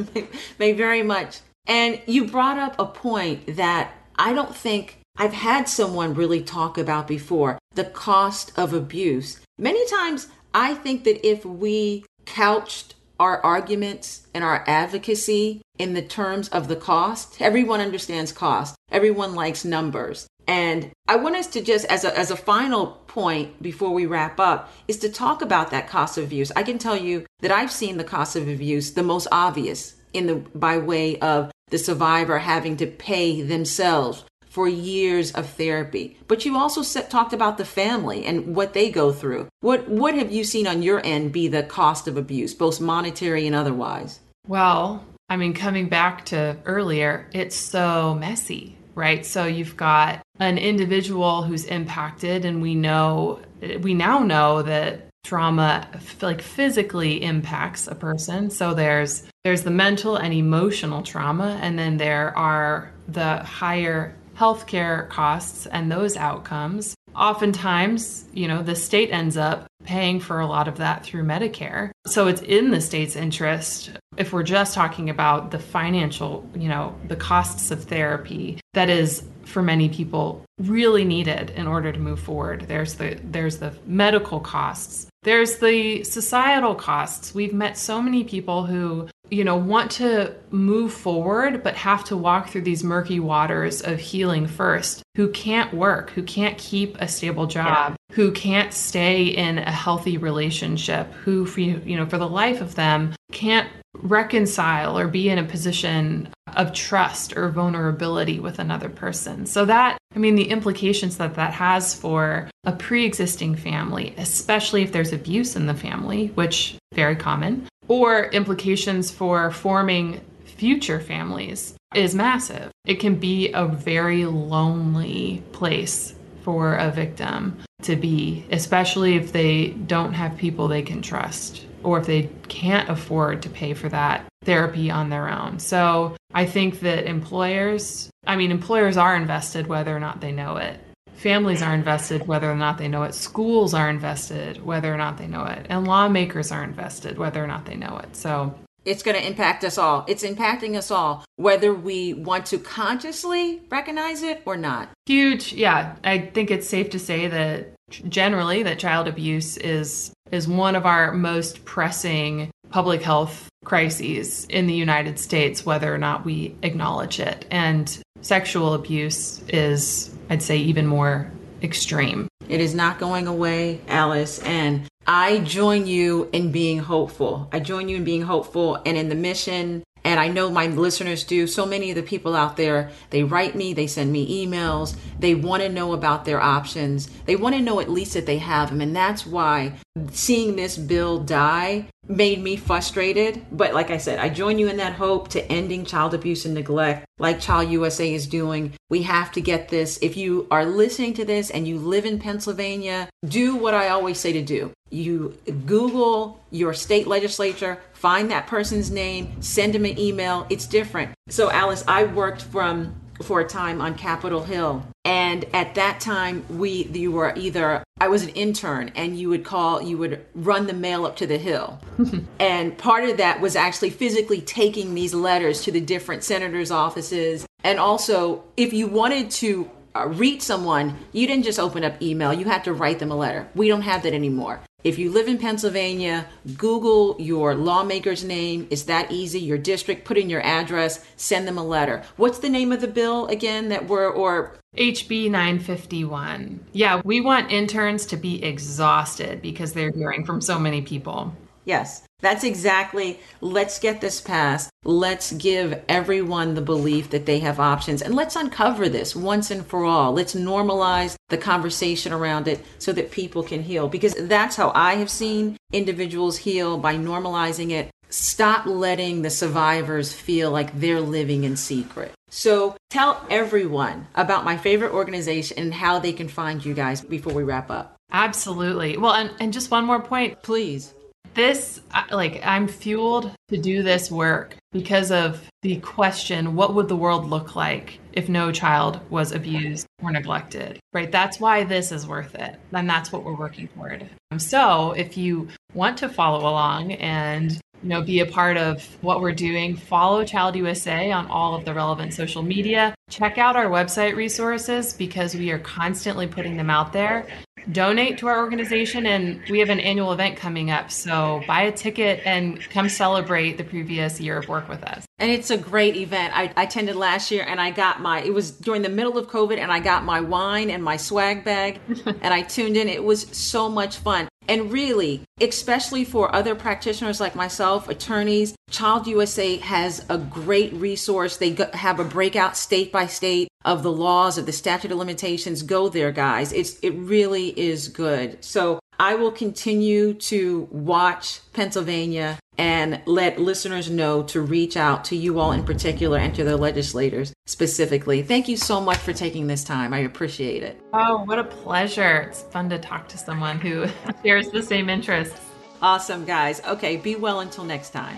may 0.60 0.74
very 0.74 1.02
much. 1.02 1.40
And 1.66 2.02
you 2.06 2.26
brought 2.26 2.58
up 2.58 2.76
a 2.78 2.86
point 2.86 3.56
that 3.56 3.94
I 4.18 4.34
don't 4.34 4.56
think 4.56 5.00
I've 5.18 5.34
had 5.34 5.70
someone 5.70 6.14
really 6.14 6.42
talk 6.42 6.78
about 6.78 7.08
before 7.08 7.58
the 7.76 7.86
cost 7.86 8.52
of 8.58 8.74
abuse. 8.74 9.40
Many 9.58 9.86
times 9.88 10.28
I 10.54 10.74
think 10.74 11.04
that 11.04 11.26
if 11.28 11.46
we 11.46 12.06
couched 12.26 12.96
our 13.20 13.44
arguments 13.44 14.28
and 14.34 14.44
our 14.44 14.64
advocacy 14.68 15.62
in 15.78 15.94
the 15.94 16.02
terms 16.02 16.50
of 16.50 16.68
the 16.68 16.76
cost, 16.76 17.42
everyone 17.42 17.82
understands 17.82 18.32
cost. 18.32 18.76
Everyone 18.92 19.36
likes 19.36 19.66
numbers. 19.66 20.28
And 20.48 20.92
I 21.08 21.18
want 21.18 21.36
us 21.36 21.48
to 21.48 21.62
just, 21.62 21.86
as 21.86 22.04
a, 22.04 22.18
as 22.18 22.32
a 22.32 22.36
final 22.36 23.04
point 23.08 23.62
before 23.62 23.92
we 23.92 24.06
wrap 24.06 24.40
up, 24.40 24.72
is 24.88 24.98
to 25.00 25.10
talk 25.10 25.42
about 25.42 25.72
that 25.72 25.88
cost 25.88 26.18
of 26.18 26.24
abuse. 26.24 26.52
I 26.56 26.64
can 26.64 26.80
tell 26.80 26.98
you 26.98 27.26
that 27.42 27.52
I've 27.52 27.72
seen 27.72 27.98
the 27.98 28.04
cost 28.04 28.36
of 28.36 28.48
abuse 28.48 28.94
the 28.94 29.04
most 29.04 29.28
obvious 29.32 29.96
in 30.14 30.26
the 30.26 30.36
by 30.36 30.78
way 30.80 31.20
of 31.20 31.52
the 31.70 31.78
survivor 31.78 32.40
having 32.40 32.78
to 32.78 32.88
pay 32.88 33.44
themselves 33.44 34.24
for 34.60 34.68
years 34.68 35.32
of 35.32 35.48
therapy. 35.52 36.18
But 36.28 36.44
you 36.44 36.58
also 36.58 36.82
set, 36.82 37.10
talked 37.10 37.32
about 37.32 37.58
the 37.58 37.64
family 37.64 38.26
and 38.26 38.54
what 38.58 38.74
they 38.74 38.92
go 38.92 39.14
through. 39.14 39.48
What 39.62 39.88
what 39.88 40.16
have 40.16 40.34
you 40.34 40.44
seen 40.44 40.68
on 40.68 40.84
your 40.84 41.00
end 41.06 41.32
be 41.32 41.48
the 41.48 41.64
cost 41.64 42.10
of 42.10 42.18
abuse, 42.18 42.54
both 42.54 42.82
monetary 42.82 43.48
and 43.48 43.56
otherwise? 43.56 44.20
Well, 44.50 45.06
I 45.30 45.38
mean, 45.38 45.54
coming 45.54 45.88
back 45.88 46.26
to 46.26 46.58
earlier, 46.66 47.30
it's 47.32 47.56
so 47.56 48.16
messy, 48.16 48.76
right? 48.96 49.26
So 49.26 49.46
you've 49.46 49.78
got 49.78 50.26
an 50.42 50.58
individual 50.58 51.44
who's 51.44 51.64
impacted, 51.64 52.44
and 52.44 52.62
we 52.62 52.76
know 52.76 53.40
we 53.80 53.94
now 53.94 54.20
know 54.20 54.62
that 54.64 55.06
trauma 55.24 55.88
like 56.22 56.42
physically 56.42 57.22
impacts 57.22 57.88
a 57.88 57.94
person 57.94 58.50
so 58.50 58.74
there's 58.74 59.24
there's 59.44 59.64
the 59.64 59.70
mental 59.70 60.16
and 60.16 60.34
emotional 60.34 61.04
trauma 61.04 61.60
and 61.62 61.78
then 61.78 61.98
there 61.98 62.36
are 62.38 62.90
the 63.10 63.36
higher 63.44 64.16
healthcare 64.40 65.10
costs 65.10 65.66
and 65.66 65.92
those 65.92 66.16
outcomes. 66.16 66.96
Oftentimes, 67.16 68.26
you 68.34 68.48
know, 68.48 68.64
the 68.64 68.76
state 68.76 69.12
ends 69.12 69.36
up 69.36 69.68
paying 69.84 70.20
for 70.20 70.40
a 70.40 70.48
lot 70.48 70.68
of 70.68 70.78
that 70.78 71.04
through 71.04 71.24
Medicare. 71.24 71.92
So 72.08 72.28
it's 72.28 72.42
in 72.42 72.72
the 72.72 72.80
state's 72.80 73.16
interest 73.16 73.92
if 74.18 74.32
we're 74.32 74.44
just 74.44 74.74
talking 74.74 75.10
about 75.10 75.52
the 75.52 75.60
financial, 75.60 76.48
you 76.56 76.70
know, 76.70 76.96
the 77.08 77.16
costs 77.16 77.72
of 77.72 77.86
therapy 77.86 78.60
that 78.74 78.90
is 78.90 79.24
for 79.46 79.62
many 79.62 79.90
people 79.90 80.46
really 80.60 81.04
needed 81.04 81.50
in 81.52 81.68
order 81.68 81.92
to 81.92 82.00
move 82.00 82.20
forward. 82.20 82.66
There's 82.68 82.96
the 82.96 83.20
there's 83.24 83.58
the 83.58 83.74
medical 83.86 84.40
costs. 84.40 85.08
There's 85.24 85.58
the 85.58 86.04
societal 86.04 86.76
costs. 86.76 87.36
We've 87.36 87.54
met 87.54 87.78
so 87.78 88.02
many 88.02 88.24
people 88.24 88.66
who 88.66 89.10
you 89.32 89.44
know, 89.44 89.56
want 89.56 89.92
to 89.92 90.34
move 90.52 90.94
forward, 90.94 91.64
but 91.64 91.76
have 91.76 92.04
to 92.06 92.18
walk 92.18 92.50
through 92.50 92.62
these 92.62 92.84
murky 92.84 93.20
waters 93.20 93.82
of 93.82 94.00
healing 94.00 94.48
first, 94.48 95.04
who 95.16 95.30
can't 95.30 95.74
work, 95.74 96.10
who 96.12 96.24
can't 96.24 96.58
keep 96.58 97.00
a 97.00 97.08
stable 97.08 97.46
job, 97.46 97.92
yeah. 97.92 98.16
who 98.16 98.32
can't 98.32 98.74
stay 98.74 99.24
in 99.24 99.58
a 99.60 99.72
healthy 99.72 100.18
relationship, 100.18 101.12
who, 101.14 101.46
for, 101.46 101.60
you 101.60 101.96
know, 101.96 102.06
for 102.06 102.18
the 102.18 102.28
life 102.28 102.62
of 102.62 102.76
them, 102.76 103.14
can't 103.32 103.70
reconcile 103.94 104.98
or 104.98 105.08
be 105.08 105.30
in 105.30 105.38
a 105.38 105.44
position 105.44 106.30
of 106.56 106.74
trust 106.74 107.36
or 107.36 107.50
vulnerability 107.50 108.40
with 108.40 108.60
another 108.60 108.90
person. 108.90 109.46
So 109.46 109.66
that 109.66 109.98
I 110.16 110.20
mean 110.20 110.36
the 110.36 110.50
implications 110.50 111.18
that 111.18 111.36
that 111.36 111.54
has 111.54 111.94
for 111.94 112.50
a 112.64 112.72
pre-existing 112.72 113.56
family, 113.56 114.14
especially 114.18 114.84
if 114.84 114.92
there's 114.92 115.14
abuse 115.14 115.56
in 115.56 115.66
the 115.66 115.74
family, 115.74 116.28
which 116.36 116.78
very 116.94 117.16
common, 117.16 117.68
or 117.88 118.26
implications 118.26 119.12
for 119.12 119.52
forming 119.52 120.22
future 120.46 121.00
families 121.00 121.76
is 121.96 122.14
massive. 122.16 122.72
It 122.86 122.96
can 122.96 123.16
be 123.16 123.52
a 123.54 123.66
very 123.66 124.26
lonely 124.26 125.44
place 125.52 126.16
for 126.42 126.76
a 126.76 126.92
victim 126.92 127.58
to 127.84 127.96
be, 127.96 128.46
especially 128.52 129.16
if 129.16 129.32
they 129.32 129.70
don't 129.70 130.14
have 130.14 130.38
people 130.38 130.68
they 130.68 130.82
can 130.82 131.02
trust 131.02 131.66
or 131.84 132.00
if 132.00 132.06
they 132.06 132.30
can't 132.48 132.90
afford 132.90 133.42
to 133.44 133.50
pay 133.50 133.74
for 133.74 133.90
that 133.90 134.26
therapy 134.44 134.90
on 134.90 135.10
their 135.10 135.30
own. 135.30 135.60
So 135.60 136.16
I 136.34 136.46
think 136.46 136.80
that 136.82 137.06
employers, 137.06 138.10
I 138.26 138.36
mean, 138.36 138.52
employers 138.52 138.98
are 138.98 139.16
invested 139.16 139.68
whether 139.68 139.96
or 139.96 140.00
not 140.00 140.22
they 140.22 140.32
know 140.32 140.58
it. 140.58 140.80
Families 141.16 141.62
are 141.62 141.74
invested 141.74 142.28
whether 142.28 142.50
or 142.50 142.56
not 142.56 142.78
they 142.78 142.88
know 142.88 143.04
it. 143.04 143.14
Schools 143.14 143.74
are 143.74 143.90
invested 143.90 144.64
whether 144.66 144.94
or 144.94 144.98
not 144.98 145.18
they 145.18 145.28
know 145.28 145.44
it. 145.44 145.66
And 145.70 145.86
lawmakers 145.86 146.52
are 146.52 146.64
invested 146.64 147.18
whether 147.18 147.44
or 147.44 147.48
not 147.48 147.66
they 147.66 147.76
know 147.76 147.98
it. 147.98 148.16
So 148.16 148.56
it's 148.86 149.04
going 149.04 149.18
to 149.18 149.28
impact 149.28 149.66
us 149.66 149.78
all. 149.78 150.06
It's 150.08 150.24
impacting 150.24 150.78
us 150.78 150.90
all, 150.92 151.26
whether 151.36 151.74
we 151.74 152.14
want 152.14 152.46
to 152.48 152.58
consciously 152.58 153.62
recognize 153.70 154.24
it 154.24 154.42
or 154.46 154.56
not. 154.56 154.90
Huge. 155.06 155.52
Yeah. 155.52 155.96
I 156.06 156.20
think 156.20 156.52
it's 156.52 156.70
safe 156.70 156.90
to 156.92 157.00
say 157.00 157.28
that 157.28 157.74
generally 157.90 158.64
that 158.64 158.80
child 158.80 159.08
abuse 159.08 159.58
is 159.58 160.14
is 160.32 160.48
one 160.48 160.76
of 160.76 160.86
our 160.86 161.12
most 161.12 161.66
pressing 161.66 162.52
public 162.70 163.02
health 163.02 163.50
crises 163.66 164.46
in 164.46 164.68
the 164.68 164.74
United 164.74 165.20
States 165.20 165.66
whether 165.66 165.94
or 165.94 165.98
not 165.98 166.24
we 166.24 166.56
acknowledge 166.62 167.20
it 167.20 167.46
and 167.52 168.02
sexual 168.22 168.74
abuse 168.74 169.42
is 169.50 170.16
I'd 170.30 170.44
say 170.44 170.58
even 170.58 170.86
more 170.86 171.32
extreme. 171.62 172.28
It 172.48 172.62
is 172.62 172.74
not 172.74 173.00
going 173.00 173.28
away, 173.28 173.82
Alice, 173.88 174.40
and 174.40 174.88
I 175.06 175.40
join 175.40 175.88
you 175.88 176.30
in 176.32 176.52
being 176.52 176.80
hopeful. 176.80 177.50
I 177.52 177.60
join 177.60 177.90
you 177.90 177.98
in 177.98 178.04
being 178.04 178.22
hopeful 178.22 178.80
and 178.86 178.98
in 178.98 179.10
the 179.10 179.16
mission 179.16 179.84
and 180.04 180.20
I 180.20 180.28
know 180.28 180.50
my 180.50 180.68
listeners 180.68 181.24
do. 181.24 181.48
So 181.48 181.66
many 181.66 181.90
of 181.92 181.96
the 181.96 182.04
people 182.04 182.36
out 182.36 182.58
there, 182.58 182.92
they 183.10 183.24
write 183.24 183.56
me, 183.56 183.74
they 183.74 183.88
send 183.88 184.12
me 184.12 184.46
emails, 184.46 184.96
they 185.20 185.36
want 185.36 185.64
to 185.64 185.70
know 185.70 185.94
about 185.94 186.26
their 186.26 186.42
options. 186.42 187.10
They 187.26 187.36
want 187.36 187.56
to 187.56 187.62
know 187.62 187.80
at 187.80 187.90
least 187.90 188.14
that 188.14 188.26
they 188.26 188.38
have 188.38 188.70
them. 188.70 188.82
And 188.82 188.96
that's 188.96 189.26
why 189.26 189.74
seeing 190.12 190.56
this 190.56 190.78
bill 190.78 191.20
die 191.20 191.88
made 192.08 192.42
me 192.42 192.56
frustrated. 192.56 193.46
But 193.52 193.74
like 193.74 193.92
I 193.92 193.98
said, 193.98 194.20
I 194.20 194.30
join 194.30 194.58
you 194.58 194.68
in 194.68 194.78
that 194.78 194.94
hope 194.94 195.30
to 195.30 195.52
ending 195.52 195.86
child 195.86 196.14
abuse 196.14 196.46
and 196.46 196.56
neglect, 196.56 197.06
like 197.20 197.40
Child 197.40 197.70
USA 197.70 198.12
is 198.12 198.28
doing. 198.28 198.74
We 198.90 199.04
have 199.04 199.32
to 199.34 199.42
get 199.42 199.70
this. 199.70 200.00
If 200.02 200.18
you 200.18 200.48
are 200.50 200.66
listening 200.66 201.14
to 201.16 201.26
this 201.26 201.52
and 201.52 201.68
you 201.68 201.78
live 201.78 202.06
in 202.06 202.20
Pennsylvania, 202.20 203.10
do 203.26 203.56
what 203.56 203.74
I 203.74 203.90
always 203.90 204.18
say 204.18 204.34
to 204.34 204.42
do. 204.42 204.72
You 204.90 205.38
Google 205.68 206.40
your 206.50 206.74
state 206.74 207.06
legislature, 207.06 207.80
find 208.00 208.32
that 208.32 208.48
person's 208.48 208.90
name, 208.90 209.42
send 209.42 209.74
them 209.74 209.84
an 209.84 210.00
email. 210.00 210.48
It's 210.50 210.66
different. 210.66 211.12
So, 211.28 211.52
Alice, 211.52 211.84
I 211.86 212.06
worked 212.06 212.42
from 212.42 212.96
for 213.22 213.42
a 213.42 213.48
time 213.48 213.82
on 213.82 213.96
Capitol 213.96 214.44
Hill. 214.44 214.86
And 215.04 215.44
at 215.54 215.76
that 215.76 216.00
time, 216.00 216.46
we 216.50 216.86
you 216.86 217.12
were 217.12 217.34
either 217.36 217.84
I 218.00 218.08
was 218.08 218.24
an 218.24 218.30
intern, 218.30 218.92
and 218.96 219.20
you 219.20 219.28
would 219.30 219.44
call, 219.44 219.82
you 219.82 219.98
would 219.98 220.26
run 220.34 220.68
the 220.68 220.74
mail 220.74 221.06
up 221.06 221.18
to 221.18 221.28
the 221.28 221.38
hill, 221.38 221.80
and 222.40 222.78
part 222.78 223.04
of 223.10 223.18
that 223.18 223.42
was 223.42 223.56
actually 223.56 223.90
physically 223.90 224.40
taking 224.40 224.94
these 224.94 225.14
letters 225.14 225.64
to 225.64 225.72
the 225.72 225.82
different 225.82 226.24
senators' 226.24 226.72
offices, 226.72 227.46
and 227.64 227.80
also 227.80 228.44
if 228.56 228.72
you 228.72 228.88
wanted 228.88 229.32
to 229.32 229.70
uh, 229.96 230.08
reach 230.08 230.42
someone, 230.42 230.98
you 231.12 231.28
didn't 231.28 231.46
just 231.46 231.60
open 231.60 231.84
up 231.84 232.02
email, 232.02 232.34
you 232.34 232.46
had 232.46 232.64
to 232.66 232.74
write 232.74 233.00
them 233.00 233.12
a 233.12 233.16
letter. 233.16 233.48
We 233.56 233.68
don't 233.68 233.82
have 233.82 234.04
that 234.04 234.14
anymore. 234.14 234.62
If 234.84 234.98
you 234.98 235.12
live 235.12 235.28
in 235.28 235.38
Pennsylvania, 235.38 236.26
Google 236.58 237.18
your 237.20 237.54
lawmaker's 237.54 238.24
name. 238.24 238.66
It's 238.70 238.84
that 238.84 239.12
easy. 239.12 239.40
Your 239.42 239.58
district, 239.58 240.06
put 240.06 240.18
in 240.18 240.30
your 240.30 240.42
address, 240.42 241.06
send 241.18 241.46
them 241.48 241.58
a 241.58 241.64
letter. 241.64 242.04
What's 242.16 242.40
the 242.40 242.50
name 242.50 242.72
of 242.72 242.80
the 242.80 242.88
bill 242.88 243.28
again 243.28 243.70
that 243.70 243.88
we're, 243.88 244.08
or 244.08 244.58
HB 244.78 245.32
951. 245.32 246.64
Yeah, 246.74 247.02
we 247.04 247.22
want 247.22 247.52
interns 247.52 248.06
to 248.08 248.18
be 248.18 248.44
exhausted 248.44 249.42
because 249.42 249.74
they're 249.74 249.92
hearing 249.92 250.26
from 250.26 250.42
so 250.42 250.60
many 250.60 250.82
people. 250.84 251.36
Yes, 251.66 252.04
that's 252.22 252.44
exactly. 252.44 253.20
Let's 253.42 253.80
get 253.80 254.02
this 254.02 254.20
passed. 254.20 254.70
Let's 254.84 255.32
give 255.34 255.82
everyone 255.88 256.54
the 256.54 256.62
belief 256.62 257.10
that 257.12 257.26
they 257.26 257.40
have 257.40 257.60
options 257.60 258.02
and 258.02 258.16
let's 258.16 258.36
uncover 258.36 258.90
this 258.90 259.16
once 259.16 259.52
and 259.52 259.66
for 259.66 259.86
all. 259.86 260.14
Let's 260.14 260.36
normalize 260.36 261.16
the 261.30 261.38
conversation 261.38 262.14
around 262.14 262.48
it 262.48 262.64
so 262.78 262.92
that 262.94 263.12
people 263.12 263.44
can 263.44 263.62
heal 263.62 263.88
because 263.88 264.16
that's 264.16 264.56
how 264.56 264.72
I 264.76 264.96
have 264.96 265.10
seen 265.10 265.58
individuals 265.72 266.38
heal 266.38 266.78
by 266.78 266.96
normalizing 266.96 267.72
it. 267.72 267.90
Stop 268.10 268.66
letting 268.66 269.22
the 269.22 269.30
survivors 269.30 270.12
feel 270.12 270.50
like 270.50 270.78
they're 270.80 271.02
living 271.02 271.44
in 271.44 271.56
secret. 271.56 272.12
So 272.30 272.76
tell 272.90 273.26
everyone 273.30 274.08
about 274.16 274.46
my 274.46 274.58
favorite 274.58 274.94
organization 274.94 275.58
and 275.60 275.74
how 275.74 276.00
they 276.00 276.14
can 276.14 276.28
find 276.28 276.64
you 276.66 276.74
guys 276.74 277.02
before 277.02 277.34
we 277.34 277.44
wrap 277.44 277.70
up. 277.70 277.96
Absolutely. 278.12 278.98
Well, 278.98 279.14
and, 279.14 279.32
and 279.40 279.54
just 279.54 279.70
one 279.70 279.86
more 279.86 280.02
point. 280.02 280.42
Please 280.42 280.94
this 281.34 281.82
like 282.12 282.42
i'm 282.46 282.68
fueled 282.68 283.32
to 283.48 283.58
do 283.58 283.84
this 283.84 284.12
work 284.12 284.56
because 284.72 285.12
of 285.12 285.42
the 285.62 285.78
question 285.78 286.56
what 286.56 286.74
would 286.74 286.88
the 286.88 286.96
world 286.96 287.30
look 287.30 287.56
like 287.56 288.00
if 288.14 288.30
no 288.30 288.52
child 288.52 289.00
was 289.10 289.32
abused 289.32 289.88
or 290.02 290.12
neglected 290.12 290.80
right? 290.94 291.12
That's 291.12 291.40
why 291.40 291.64
this 291.64 291.92
is 291.92 292.08
worth 292.08 292.36
it 292.36 292.60
and 292.74 292.90
that's 292.90 293.12
what 293.12 293.24
we're 293.24 293.36
working 293.36 293.68
toward. 293.70 294.10
Um, 294.32 294.40
so 294.40 294.92
if 294.92 295.18
you 295.18 295.48
want 295.74 295.98
to 296.00 296.10
follow 296.10 296.50
along 296.50 296.94
and 296.94 297.52
you 297.52 297.90
know 297.90 298.02
be 298.02 298.20
a 298.20 298.26
part 298.26 298.58
of 298.58 298.84
what 299.02 299.22
we're 299.22 299.32
doing 299.32 299.74
follow 299.76 300.26
child 300.26 300.54
usa 300.56 301.12
on 301.12 301.28
all 301.28 301.56
of 301.56 301.64
the 301.64 301.74
relevant 301.74 302.14
social 302.14 302.44
media. 302.44 302.94
Check 303.10 303.38
out 303.38 303.56
our 303.56 303.68
website 303.68 304.16
resources 304.16 304.94
because 304.94 305.34
we 305.36 305.52
are 305.52 305.60
constantly 305.60 306.28
putting 306.28 306.58
them 306.58 306.70
out 306.70 306.92
there 306.92 307.26
donate 307.72 308.18
to 308.20 308.28
our 308.28 308.40
organization. 308.40 309.06
And 309.06 309.42
we 309.50 309.60
have 309.60 309.70
an 309.70 309.80
annual 309.80 310.12
event 310.12 310.38
coming 310.38 310.72
up. 310.72 310.92
So 310.92 311.42
buy 311.48 311.62
a 311.64 311.72
ticket 311.72 312.22
and 312.26 312.62
come 312.70 312.90
celebrate 312.90 313.58
the 313.58 313.64
previous 313.64 314.20
year 314.20 314.38
of 314.38 314.48
work 314.48 314.68
with 314.70 314.84
us. 314.84 315.06
And 315.20 315.30
it's 315.30 315.50
a 315.50 315.58
great 315.58 315.96
event. 315.96 316.36
I, 316.36 316.52
I 316.56 316.64
attended 316.64 316.96
last 316.96 317.32
year 317.32 317.46
and 317.48 317.60
I 317.60 317.72
got 317.72 318.02
my, 318.02 318.22
it 318.22 318.34
was 318.34 318.52
during 318.52 318.82
the 318.82 318.90
middle 318.90 319.18
of 319.18 319.28
COVID 319.28 319.58
and 319.58 319.72
I 319.72 319.80
got 319.80 320.04
my 320.04 320.22
wine 320.22 320.70
and 320.70 320.84
my 320.84 320.98
swag 320.98 321.44
bag 321.44 321.80
and 322.06 322.34
I 322.34 322.42
tuned 322.44 322.78
in. 322.78 322.88
It 322.88 323.04
was 323.04 323.24
so 323.36 323.70
much 323.70 323.98
fun. 323.98 324.30
And 324.50 324.72
really, 324.72 325.22
especially 325.40 326.04
for 326.04 326.34
other 326.34 326.56
practitioners 326.56 327.20
like 327.20 327.36
myself, 327.36 327.88
attorneys, 327.88 328.56
Child 328.72 329.06
USA 329.06 329.58
has 329.58 330.04
a 330.10 330.18
great 330.18 330.74
resource. 330.74 331.38
They 331.38 331.56
have 331.74 332.00
a 332.00 332.04
breakout 332.04 332.58
state 332.58 332.92
by 332.92 333.06
state 333.06 333.48
of 333.64 333.84
the 333.84 333.92
laws 333.92 334.40
of 334.40 334.48
the 334.48 334.52
statute 334.52 334.92
of 334.92 334.98
limitations. 334.98 335.62
Go 335.62 335.88
there, 335.88 336.12
guys. 336.12 336.52
It's 336.52 336.80
it 336.80 336.96
really 336.96 337.58
is 337.60 337.90
good. 337.90 338.44
So 338.44 338.80
I 339.00 339.16
will 339.16 339.32
continue 339.32 340.14
to 340.14 340.68
watch 340.72 341.40
Pennsylvania 341.54 342.38
and 342.58 343.02
let 343.06 343.40
listeners 343.40 343.90
know 343.90 344.24
to 344.24 344.42
reach 344.42 344.76
out 344.76 345.06
to 345.06 345.16
you 345.16 345.40
all 345.40 345.54
in 345.54 345.64
particular 345.64 346.18
and 346.18 346.36
to 346.36 346.44
the 346.44 346.58
legislators 346.58 347.34
specifically. 347.46 348.22
Thank 348.22 348.50
you 348.50 348.58
so 348.58 348.82
much 348.82 348.98
for 348.98 349.14
taking 349.14 349.48
this 349.48 349.64
time. 349.64 349.94
I 349.94 350.00
appreciate 350.00 350.64
it. 350.64 350.82
Oh, 350.92 351.24
what 351.24 351.40
a 351.40 351.46
pleasure. 351.46 352.28
It's 352.30 352.42
fun 352.42 352.70
to 352.72 352.78
talk 352.78 353.08
to 353.10 353.18
someone 353.18 353.62
who 353.62 353.86
shares 354.24 354.50
the 354.50 354.62
same 354.62 354.90
interests. 354.90 355.40
Awesome, 355.82 356.26
guys. 356.26 356.62
Okay, 356.68 356.98
be 356.98 357.16
well 357.16 357.40
until 357.40 357.64
next 357.64 357.92
time. 357.92 358.18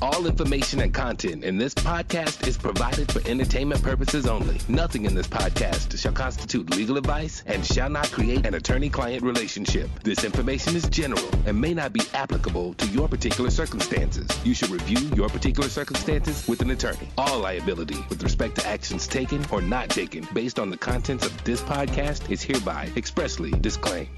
All 0.00 0.26
information 0.26 0.80
and 0.80 0.94
content 0.94 1.42
in 1.42 1.58
this 1.58 1.74
podcast 1.74 2.46
is 2.46 2.56
provided 2.56 3.10
for 3.10 3.20
entertainment 3.28 3.82
purposes 3.82 4.28
only. 4.28 4.60
Nothing 4.68 5.06
in 5.06 5.14
this 5.14 5.26
podcast 5.26 5.98
shall 5.98 6.12
constitute 6.12 6.70
legal 6.70 6.96
advice 6.98 7.42
and 7.46 7.66
shall 7.66 7.90
not 7.90 8.08
create 8.12 8.46
an 8.46 8.54
attorney 8.54 8.90
client 8.90 9.24
relationship. 9.24 9.90
This 10.04 10.22
information 10.22 10.76
is 10.76 10.88
general 10.88 11.28
and 11.46 11.60
may 11.60 11.74
not 11.74 11.92
be 11.92 12.02
applicable 12.14 12.74
to 12.74 12.86
your 12.86 13.08
particular 13.08 13.50
circumstances. 13.50 14.28
You 14.44 14.54
should 14.54 14.70
review 14.70 15.00
your 15.16 15.28
particular 15.28 15.68
circumstances 15.68 16.46
with 16.46 16.62
an 16.62 16.70
attorney. 16.70 17.08
All 17.18 17.40
liability 17.40 17.98
with 18.08 18.22
respect 18.22 18.54
to 18.56 18.66
actions 18.68 19.08
taken 19.08 19.44
or 19.50 19.60
not 19.60 19.90
taken 19.90 20.28
based 20.32 20.60
on 20.60 20.70
the 20.70 20.76
contents 20.76 21.26
of 21.26 21.42
this 21.42 21.60
podcast 21.62 22.30
is 22.30 22.40
hereby 22.40 22.88
expressly 22.96 23.50
disclaimed. 23.50 24.10